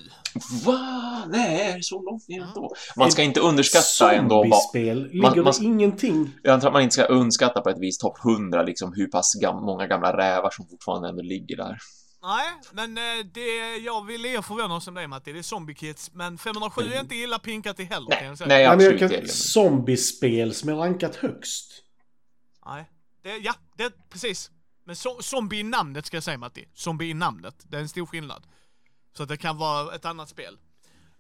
[0.65, 1.23] Va?
[1.27, 2.73] Nej, är det så långt ner ändå?
[2.95, 4.75] Man ska inte underskatta ändå vad...
[4.83, 6.31] Ligger Man- det man- ingenting?
[6.43, 9.33] Jag antar att man inte ska underskatta på ett vis topp 100 liksom hur pass
[9.41, 11.77] gam många gamla rävar som fortfarande ändå ligger där.
[12.23, 15.75] Nej, men eh, det jag vill er förvåna oss om det Matti, det är Zombie
[15.75, 16.11] Kids.
[16.13, 18.47] Men 507 är inte illa pinkat i heller kan jag säga.
[18.47, 19.09] Nej, Nej, men absolut kan...
[19.09, 19.27] det.
[19.27, 21.83] Zombiespel som är rankat högst.
[22.65, 22.89] Nej.
[23.23, 24.51] Det, ja, det, precis.
[24.83, 26.67] Men zo- zombie i namnet ska jag säga Matti.
[26.73, 27.55] Zombie i namnet.
[27.69, 28.47] Det är en stor skillnad.
[29.17, 30.57] Så att det kan vara ett annat spel.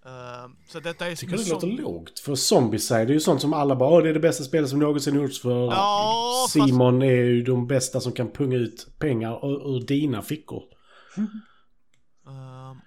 [0.05, 2.19] Eh, så detta är Jag tycker det låter lågt.
[2.19, 4.79] För Zombieside är ju sånt som alla bara Åh, det är det bästa spelet som
[4.79, 9.45] någonsin gjorts för Ja, fast- Simon är ju de bästa som kan punga ut pengar
[9.51, 10.63] ur, ur dina fickor.
[12.27, 12.81] Ehm,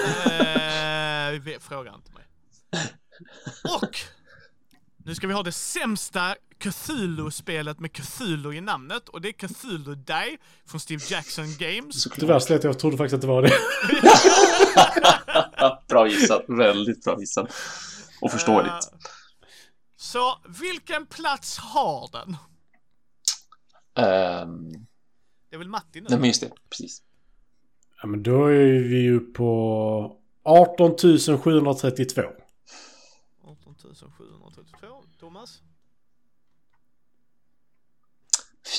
[1.34, 2.25] eh, vi- fråga inte mig.
[3.82, 3.96] Och!
[5.04, 9.94] Nu ska vi ha det sämsta Cthulhu-spelet med Cthulhu i namnet och det är Cthulhu
[9.94, 12.04] Die från Steve Jackson Games.
[12.14, 13.52] Tyvärr slet jag trodde faktiskt att det var det.
[15.88, 17.52] bra gissat, väldigt bra gissat.
[18.20, 18.72] Och förståeligt.
[18.72, 18.98] Eh,
[19.96, 22.36] Så vilken plats har den?
[24.06, 24.72] Ehm,
[25.50, 26.06] Det är väl Matti nu?
[26.10, 27.02] nej men just det, precis.
[28.02, 30.96] Ja, men då är vi ju på 18
[31.38, 32.22] 732.
[33.84, 34.86] 18 732.
[35.20, 35.62] Thomas?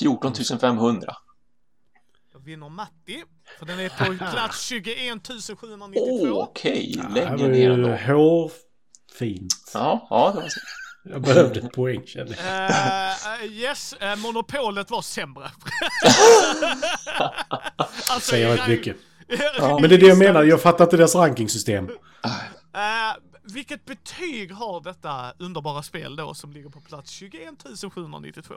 [0.00, 1.16] 14 500.
[2.32, 3.24] Då vinner Matti.
[3.58, 5.22] För den är på plats 21
[5.58, 6.04] 792.
[6.04, 7.88] Åh, okej, Det här längre var ner ju ändå.
[8.14, 9.70] hårfint.
[9.74, 10.60] Ja, ja, det var så.
[11.04, 12.70] Jag behövde ett poäng kände jag.
[13.44, 15.44] Eh, yes, eh, monopolet var sämre.
[18.10, 18.96] alltså, Säger rätt mycket.
[19.58, 19.78] Ja.
[19.80, 21.88] Men det är det jag menar, jag fattar inte deras rankingsystem.
[22.74, 23.16] Eh,
[23.52, 27.54] vilket betyg har detta underbara spel då som ligger på plats 21
[27.94, 28.54] 792?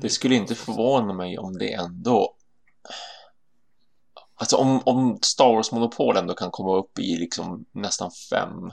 [0.00, 2.36] Det skulle inte förvåna mig om det ändå...
[4.34, 8.72] Alltså om, om Star Wars-monopol ändå kan komma upp i liksom nästan fem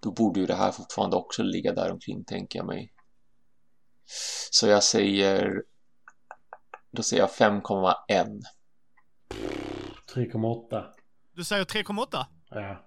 [0.00, 2.92] då borde ju det här fortfarande också ligga där omkring, tänker jag mig.
[4.50, 5.62] Så jag säger...
[6.90, 8.40] Då säger jag 5,1.
[10.14, 10.84] 3,8.
[11.32, 12.24] Du säger 3,8?
[12.50, 12.86] Ja.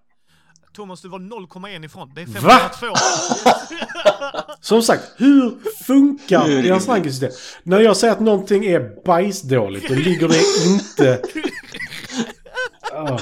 [0.74, 2.12] Thomas, du var 0,1 ifrån.
[2.16, 2.96] Det är 5,2.
[4.62, 7.32] Som sagt, hur funkar deras rankingsystem?
[7.64, 11.22] När jag säger att någonting är bajsdåligt, då ligger det inte...
[12.94, 13.20] Oh.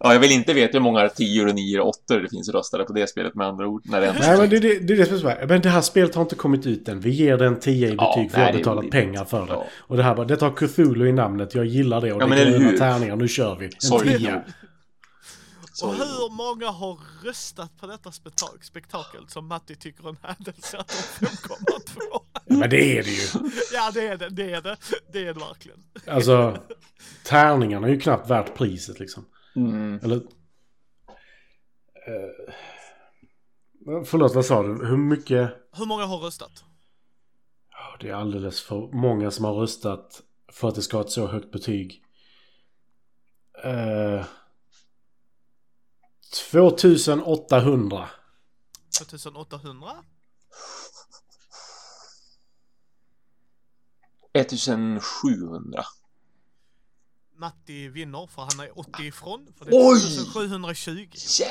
[0.00, 2.84] Ja, jag vill inte veta hur många 10 och 9 och 8 det finns röstade
[2.84, 3.82] på det spelet med andra ord.
[3.84, 6.14] När det nej, men det, det, det är det som är Men det här spelet
[6.14, 7.00] har inte kommit ut än.
[7.00, 9.46] Vi ger den 10 i betyg ja, för nej, jag har betalat det, pengar för
[9.46, 9.56] det.
[9.78, 12.42] Och det här bara, det tar Cthulhu i namnet, jag gillar det och ja, det
[12.42, 13.64] är gröna tärningar, nu kör vi.
[13.64, 14.42] En Sorry, 10.
[15.76, 15.88] Så...
[15.88, 20.88] Och hur många har röstat på detta spektak spektakel som Matti tycker en händelse att
[21.20, 22.20] de 5,2?
[22.46, 23.50] Men det är det ju.
[23.72, 24.28] Ja, det är det.
[24.28, 24.76] Det är det.
[25.12, 25.82] Det är det verkligen.
[26.06, 26.58] Alltså,
[27.24, 29.24] tärningarna är ju knappt värt priset liksom.
[29.56, 30.00] Mm.
[30.02, 30.16] Eller...
[30.16, 30.22] Uh,
[34.04, 34.86] förlåt, vad sa du?
[34.86, 35.50] Hur mycket?
[35.72, 36.64] Hur många har röstat?
[38.00, 40.22] Det är alldeles för många som har röstat
[40.52, 42.02] för att det ska ha ett så högt betyg.
[43.64, 44.24] Uh...
[46.32, 48.08] 2800.
[48.98, 49.90] 2800?
[54.32, 55.84] 1700.
[57.38, 59.46] Matti vinner för han är 80 ifrån.
[59.58, 59.98] För det Oj!
[60.18, 61.08] är 720.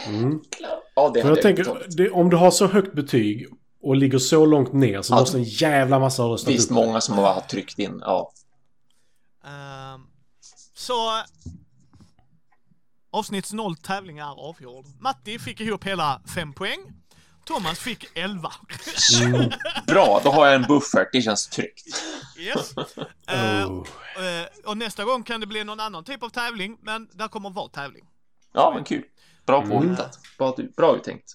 [0.08, 0.32] Mm.
[0.32, 0.80] Jäklar!
[0.96, 3.48] Ja, det För jag tänker, det, om du har så högt betyg
[3.82, 5.20] och ligger så långt ner så Ja.
[5.20, 8.00] måste en jävla massa ha röstat Visst, upp många som har tryckt in.
[8.02, 8.32] Ja.
[9.46, 10.02] Ehm,
[10.76, 10.94] så...
[13.16, 14.86] Avsnitts noll tävling är avgjord.
[15.00, 16.80] Matti fick ihop hela 5 poäng.
[17.46, 18.52] Thomas fick 11.
[19.24, 19.52] Mm.
[19.88, 21.10] Bra, då har jag en buffert.
[21.12, 21.86] Det känns tryggt.
[22.40, 22.74] Yes.
[23.28, 23.88] Ehm, Oh.
[24.26, 27.50] eh, och nästa gång kan det bli någon annan typ av tävling, men där kommer
[27.50, 28.06] vara tävling.
[28.54, 29.04] Ja, men kul.
[29.46, 29.70] Bra Mm.
[29.70, 30.20] påhittat.
[30.38, 31.34] Bra, bra uttänkt.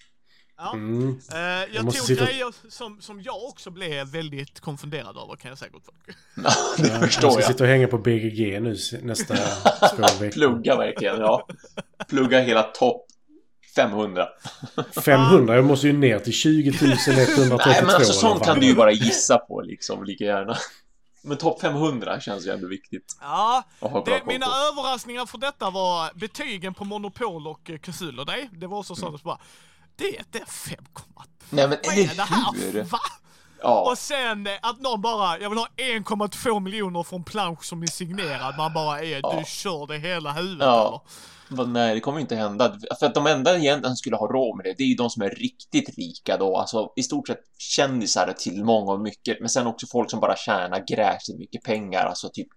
[0.63, 0.73] Ja.
[0.73, 1.21] Mm.
[1.33, 1.39] Eh,
[1.75, 5.59] jag måste tog sitta- grejer som, som jag också blev väldigt konfunderad över kan jag
[5.59, 6.17] säga gott folk.
[6.45, 6.53] Ja,
[6.83, 7.51] det Jag förstår ska jag.
[7.51, 9.35] sitta och hänga på BGG nu nästa
[9.97, 10.31] två veckor.
[10.31, 11.47] Plugga verkligen, ja.
[12.09, 13.07] Plugga hela topp
[13.77, 14.29] 500.
[15.05, 18.75] 500, jag måste ju ner till 20 132 Nej, men alltså sånt kan du ju
[18.75, 20.57] bara gissa på liksom, lika gärna.
[21.23, 23.65] Men topp 500 känns ju ändå viktigt Ja,
[24.07, 28.49] det, mina överraskningar för detta var betygen på Monopol och eh, Cthulhu Day.
[28.53, 29.39] Det var också så att bara,
[30.01, 30.77] det är inte 5,
[31.51, 32.83] Nej men vad är det här?
[32.85, 32.99] Va?
[33.63, 37.83] Ja, Och sen eh, att någon bara, jag vill ha 1,2 miljoner från plansch som
[37.83, 38.55] är signerad.
[38.59, 39.35] Man bara är, Ja.
[39.39, 41.05] du kör det hela huvudet Ja.
[41.53, 41.67] eller?
[41.67, 42.77] nej det kommer inte hända.
[42.99, 45.23] För att de enda egentligen skulle ha råd med det, det är ju de som
[45.23, 46.57] är riktigt rika då.
[46.57, 49.41] Alltså i stort sett kändisar till många och mycket.
[49.41, 52.07] Men sen också folk som bara tjänar gräsligt mycket pengar.
[52.07, 52.49] Alltså typ,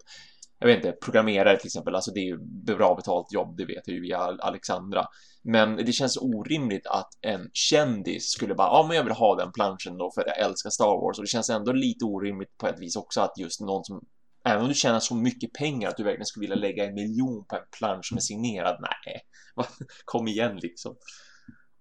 [0.60, 1.96] jag vet inte, programmerare till exempel.
[1.96, 2.38] Alltså det är ju
[2.76, 5.06] bra betalt jobb, det vet jag ju via Alexandra.
[5.44, 9.52] Men det känns orimligt att en kändis skulle bara, ja men jag vill ha den
[9.52, 11.18] planschen då för att jag älskar Star Wars.
[11.18, 14.06] Och det känns ändå lite orimligt på ett vis också att just någon som
[14.46, 17.46] Även om du tjänar så mycket pengar att du verkligen skulle vilja lägga en miljon
[17.46, 19.22] på en plansch som är signerad, nej.
[20.06, 20.96] Kom igen liksom.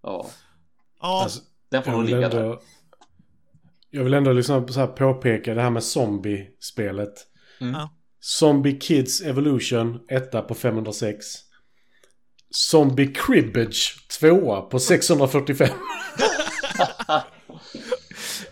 [0.03, 0.27] Ja,
[1.03, 2.41] Ja, Alltså, den får nog ligga där.
[2.41, 2.61] ändå...
[3.91, 7.12] Jag vill ändå liksom så här påpeka det här med zombie-spelet.
[7.61, 7.75] Mm.
[7.75, 7.91] Ja.
[8.25, 11.25] Zombie Kids Evolution, etta på 506.
[12.51, 15.68] Zombie Cribbage, tvåa på 645.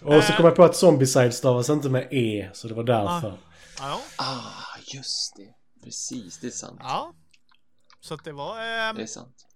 [0.02, 3.38] Och så kom jag på att Zombicide stavas inte med E, så det var därför.
[3.78, 5.54] ja, Ah, just det.
[5.84, 6.78] Precis, det är sant.
[6.82, 7.14] ja.
[8.00, 8.56] Så att det var...
[8.58, 8.62] Det
[9.00, 9.46] Eh, är sant.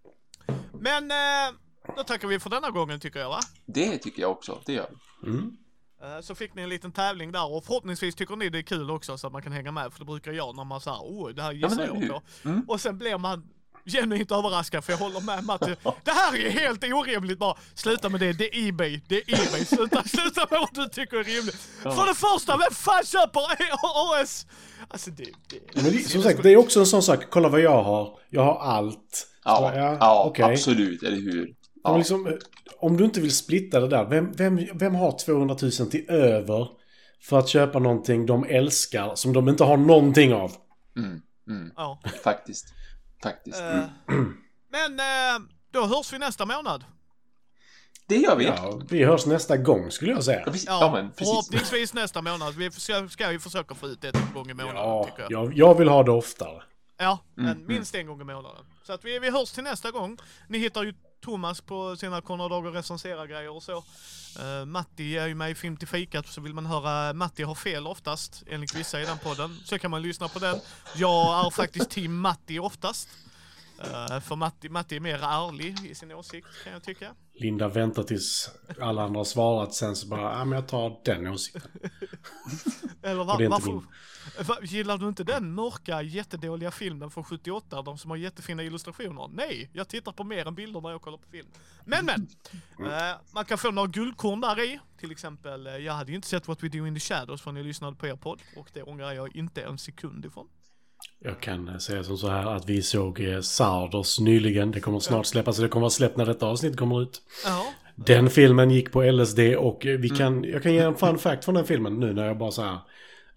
[0.81, 1.55] men eh,
[1.97, 3.41] då tackar vi för denna gången tycker jag va?
[3.67, 4.62] Det tycker jag också.
[4.67, 4.91] Det gör
[5.23, 5.31] vi.
[5.31, 5.57] Mm.
[6.05, 8.91] Eh, Så fick ni en liten tävling där och förhoppningsvis tycker ni det är kul
[8.91, 11.29] också så att man kan hänga med för det brukar jag när man säger oh
[11.35, 12.09] det här Ja, gissar eller jag
[12.43, 12.49] på.
[12.49, 12.65] Mm.
[12.69, 13.45] Och sen blir man
[13.87, 15.77] genuint överraskad för jag håller med Matti.
[16.05, 17.57] Det här är helt orimligt bara.
[17.75, 19.65] Sluta med det, det är Ebay, det är Ebay.
[19.65, 21.57] Sluta, sluta med vad du tycker är rimligt.
[21.83, 23.41] För det första, vem fan köper
[24.23, 24.47] AS?
[24.89, 25.25] Alltså det...
[25.25, 27.25] det Men det, som sagt, det är också en sån sak.
[27.31, 28.19] Kolla vad jag har.
[28.31, 29.27] Jag har allt.
[29.45, 30.45] Ja, Så, ja, okej.
[30.45, 31.55] absolut, eller hur?
[31.85, 31.97] Ja.
[31.97, 32.39] liksom,
[32.78, 36.68] om du inte vill splitta det där, vem, vem, vem har 200 000 till över
[37.22, 40.53] för att köpa någonting de älskar som de inte har någonting av?
[40.97, 41.99] Mm, mm, Ja.
[42.24, 42.66] faktiskt.
[43.22, 43.61] Faktiskt.
[43.61, 43.85] Eh,
[44.70, 46.85] Men eh, då hörs vi nästa månad.
[48.07, 48.45] Det gör vi.
[48.45, 50.43] Ja, vi hörs nästa gång skulle jag säga.
[50.47, 50.66] Ja, precis.
[50.68, 51.28] Ja, men precis.
[51.28, 52.55] förhoppningsvis nästa månad.
[52.55, 55.32] Vi ska, ska ju försöka få ut det en gång i månaden Ja, tycker jag.
[55.32, 56.62] jag, jag vill ha det oftare.
[56.99, 58.64] Ja, men Mm, minst en gång i månaden.
[58.87, 60.18] Så att vi, vi hörs till nästa gång.
[60.49, 60.95] Ni hittar ju
[61.25, 63.77] Thomas på sina Konradager recensera grejer och så.
[63.77, 67.55] Uh, Matti är ju med i Film till fikat, så vill man höra Matti har
[67.55, 70.61] fel oftast, enligt vissa i den podden, så kan man lyssna på den.
[70.95, 73.09] Jag är faktiskt team Matti oftast.
[73.79, 77.14] Eh, för Matti, Matti är mer ärlig i sin åsikt, kan jag tycka.
[77.35, 78.51] Linda väntar tills
[78.81, 81.62] alla andra har svarat, sen så bara, ja men jag tar den åsikten.
[83.03, 83.72] Eller va, Och det är inte varför?
[83.72, 83.87] min.
[84.47, 89.29] Va, gillar du inte den mörka, jättedåliga filmen från 78, de som har jättefina illustrationer?
[89.33, 91.49] Nej, jag tittar på mer än bilder när jag kollar på film.
[91.85, 92.29] Men men!
[92.93, 94.81] Eh, man kan få några guldkorn där i.
[95.01, 97.57] Till exempel, eh, jag hade ju inte sett What We Do In The Shadows förrän
[97.57, 98.41] jag lyssnade på er podd.
[98.57, 100.49] Och det ångrar jag inte en sekund ifrån.
[101.19, 104.71] Jag kan eh, säga som så här att vi såg eh, Sarders nyligen.
[104.71, 107.23] Det kommer snart släppas, så det kommer vara släppt när detta avsnitt kommer ut.
[107.45, 107.67] Ja.
[107.97, 111.45] Den filmen gick på LSD och eh, vi kan, jag kan ge en fun fact
[111.45, 112.79] från den filmen nu när jag bara så här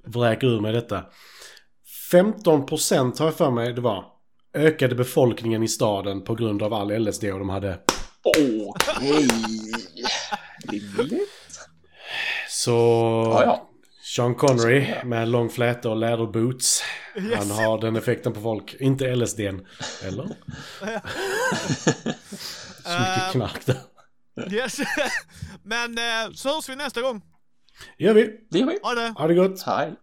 [0.06, 1.04] vräker ur mig detta.
[2.12, 4.06] 15% har jag för mig det var
[4.54, 7.80] ökade befolkningen i staden på grund av all LSD och de hade.
[8.24, 9.28] Okej.
[10.72, 11.30] Rimligt.
[12.50, 12.72] Så
[13.36, 13.67] Ja, ja.
[14.16, 16.84] Sean Connery med lång fläta och läderboots.
[17.36, 18.76] Han har den effekten på folk.
[18.80, 19.66] Inte LSDn.
[20.04, 20.24] Eller?
[22.84, 23.78] Så mycket knark där.
[24.52, 24.78] Yes.
[25.64, 27.22] Men eh, så hörs vi nästa gång.
[27.98, 28.48] gör vi.
[28.52, 28.80] Det gör vi.
[28.84, 29.14] Ha det!
[29.18, 29.62] Ha det gott.
[29.62, 29.94] Hej.